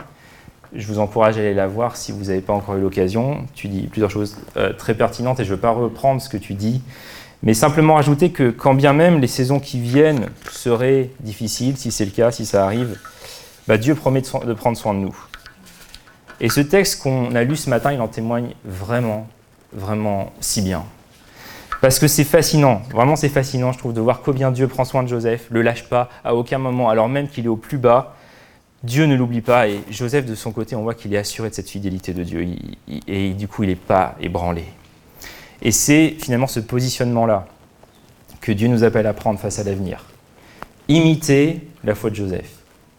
[0.75, 3.47] Je vous encourage à aller la voir si vous n'avez pas encore eu l'occasion.
[3.55, 6.37] Tu dis plusieurs choses euh, très pertinentes et je ne veux pas reprendre ce que
[6.37, 6.83] tu dis,
[7.43, 12.05] mais simplement ajouter que quand bien même les saisons qui viennent seraient difficiles, si c'est
[12.05, 12.99] le cas, si ça arrive,
[13.69, 15.17] bah, Dieu promet de, de prendre soin de nous.
[16.41, 19.27] Et ce texte qu'on a lu ce matin, il en témoigne vraiment,
[19.73, 20.85] vraiment si bien.
[21.81, 25.03] Parce que c'est fascinant, vraiment c'est fascinant, je trouve, de voir combien Dieu prend soin
[25.03, 28.15] de Joseph, le lâche pas à aucun moment, alors même qu'il est au plus bas.
[28.83, 31.55] Dieu ne l'oublie pas et Joseph, de son côté, on voit qu'il est assuré de
[31.55, 32.47] cette fidélité de Dieu
[33.09, 34.65] et du coup, il n'est pas ébranlé.
[35.63, 37.47] Et c'est finalement ce positionnement-là
[38.41, 40.05] que Dieu nous appelle à prendre face à l'avenir.
[40.89, 42.51] Imiter la foi de Joseph,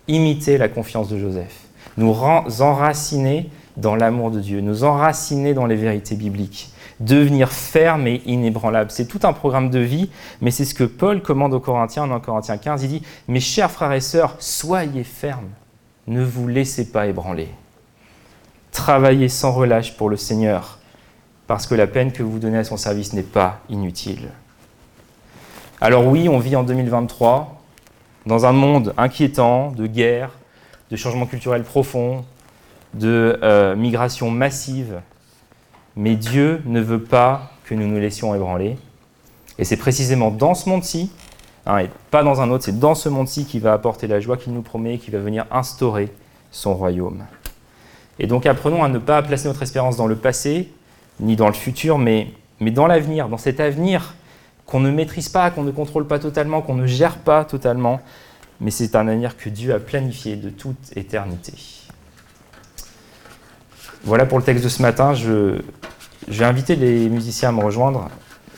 [0.07, 1.55] imiter la confiance de Joseph,
[1.95, 8.21] nous enraciner dans l'amour de Dieu, nous enraciner dans les vérités bibliques, devenir ferme et
[8.25, 8.91] inébranlable.
[8.91, 10.09] C'est tout un programme de vie,
[10.41, 12.83] mais c'est ce que Paul commande aux Corinthiens dans Corinthiens 15.
[12.83, 15.49] Il dit, mes chers frères et sœurs, soyez fermes,
[16.07, 17.49] ne vous laissez pas ébranler.
[18.71, 20.79] Travaillez sans relâche pour le Seigneur,
[21.45, 24.29] parce que la peine que vous donnez à son service n'est pas inutile.
[25.79, 27.61] Alors oui, on vit en 2023
[28.25, 30.31] dans un monde inquiétant de guerre,
[30.91, 32.25] de changements culturels profonds,
[32.93, 35.01] de euh, migration massive
[35.97, 38.77] mais Dieu ne veut pas que nous nous laissions ébranler.
[39.57, 41.11] Et c'est précisément dans ce monde-ci,
[41.65, 44.37] hein, et pas dans un autre, c'est dans ce monde-ci qu'il va apporter la joie
[44.37, 46.13] qu'il nous promet, qui va venir instaurer
[46.51, 47.25] son royaume.
[48.19, 50.71] Et donc apprenons à ne pas placer notre espérance dans le passé,
[51.19, 52.27] ni dans le futur, mais,
[52.59, 54.13] mais dans l'avenir, dans cet avenir
[54.67, 58.01] qu'on ne maîtrise pas, qu'on ne contrôle pas totalement, qu'on ne gère pas totalement,
[58.61, 61.53] mais c'est un avenir que Dieu a planifié de toute éternité.
[64.03, 65.15] Voilà pour le texte de ce matin.
[65.15, 65.59] Je,
[66.27, 68.09] vais inviter les musiciens à me rejoindre.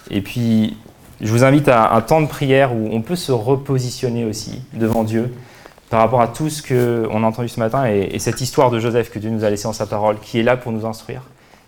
[0.09, 0.77] Et puis,
[1.21, 5.03] je vous invite à un temps de prière où on peut se repositionner aussi devant
[5.03, 5.33] Dieu
[5.89, 9.09] par rapport à tout ce qu'on a entendu ce matin et, cette histoire de Joseph
[9.11, 11.23] que Dieu nous a laissé en sa parole, qui est là pour nous instruire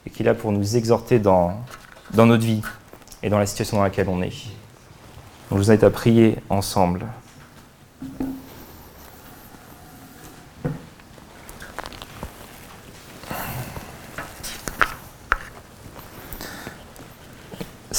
[0.06, 1.54] et qui est là pour nous exhorter dans,
[2.14, 2.62] dans notre vie
[3.24, 4.30] et dans la situation dans laquelle on est.
[5.50, 7.06] Donc, je vous invite à prier ensemble.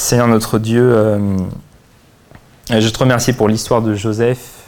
[0.03, 1.37] Seigneur notre Dieu, euh,
[2.69, 4.67] je te remercie pour l'histoire de Joseph,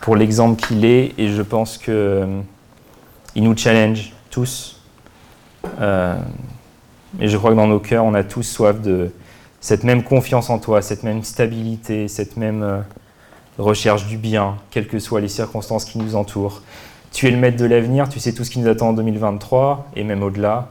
[0.00, 2.40] pour l'exemple qu'il est, et je pense qu'il euh,
[3.36, 4.80] nous challenge tous.
[5.82, 6.16] Euh,
[7.20, 9.10] et je crois que dans nos cœurs, on a tous soif de
[9.60, 12.82] cette même confiance en toi, cette même stabilité, cette même
[13.58, 16.62] recherche du bien, quelles que soient les circonstances qui nous entourent.
[17.12, 19.90] Tu es le maître de l'avenir, tu sais tout ce qui nous attend en 2023
[19.96, 20.68] et même au-delà.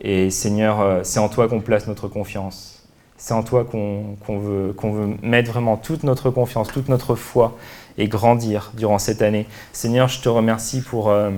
[0.00, 2.75] Et Seigneur, c'est en toi qu'on place notre confiance.
[3.18, 4.74] C'est en toi qu'on veut,
[5.22, 7.56] mettre vraiment toute notre confiance, toute notre foi
[7.96, 9.46] et grandir durant cette année.
[9.72, 11.30] Seigneur, je te remercie pour euh,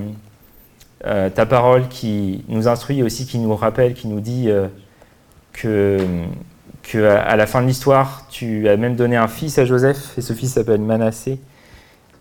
[1.06, 4.66] euh, ta parole qui nous instruit et aussi qui nous rappelle, qui nous dit euh,
[5.52, 6.00] que,
[6.94, 10.32] à, la fin de l'histoire, tu as même donné un fils à Joseph et ce
[10.32, 11.38] fils s'appelle Manassé.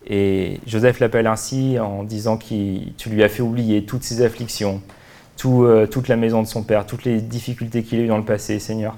[0.06, 2.44] Et Joseph l'appelle ainsi en disant que
[2.96, 4.80] tu lui as fait oublier toutes ses afflictions,
[5.36, 8.60] toute la maison de son père, toutes les difficultés qu'il a eues dans le passé,
[8.60, 8.96] Seigneur.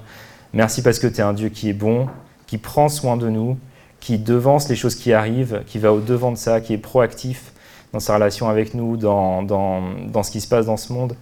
[0.53, 2.07] Merci parce que tu es un Dieu qui est bon,
[2.47, 3.57] qui prend soin de nous,
[4.01, 7.53] qui devance les choses qui arrivent, qui va au-devant de ça, qui est proactif
[7.93, 11.15] dans sa relation avec nous, dans, dans, ce qui se passe dans ce monde.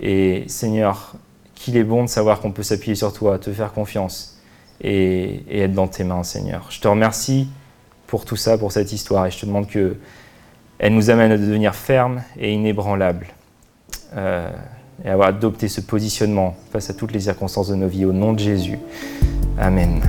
[0.00, 1.14] Et Seigneur,
[1.54, 4.38] qu'il est bon de savoir qu'on peut s'appuyer sur toi, te faire confiance
[4.82, 6.66] et, être dans tes mains, Seigneur.
[6.70, 7.48] Je te remercie
[8.06, 9.96] pour tout ça, pour cette histoire, et je te demande que
[10.78, 13.28] elle nous amène à devenir fermes et inébranlables.
[14.14, 14.50] Euh,
[15.04, 18.04] et avoir adopté ce positionnement face à toutes les circonstances de nos vies.
[18.04, 18.78] Au nom de Jésus.
[19.58, 20.00] Amen.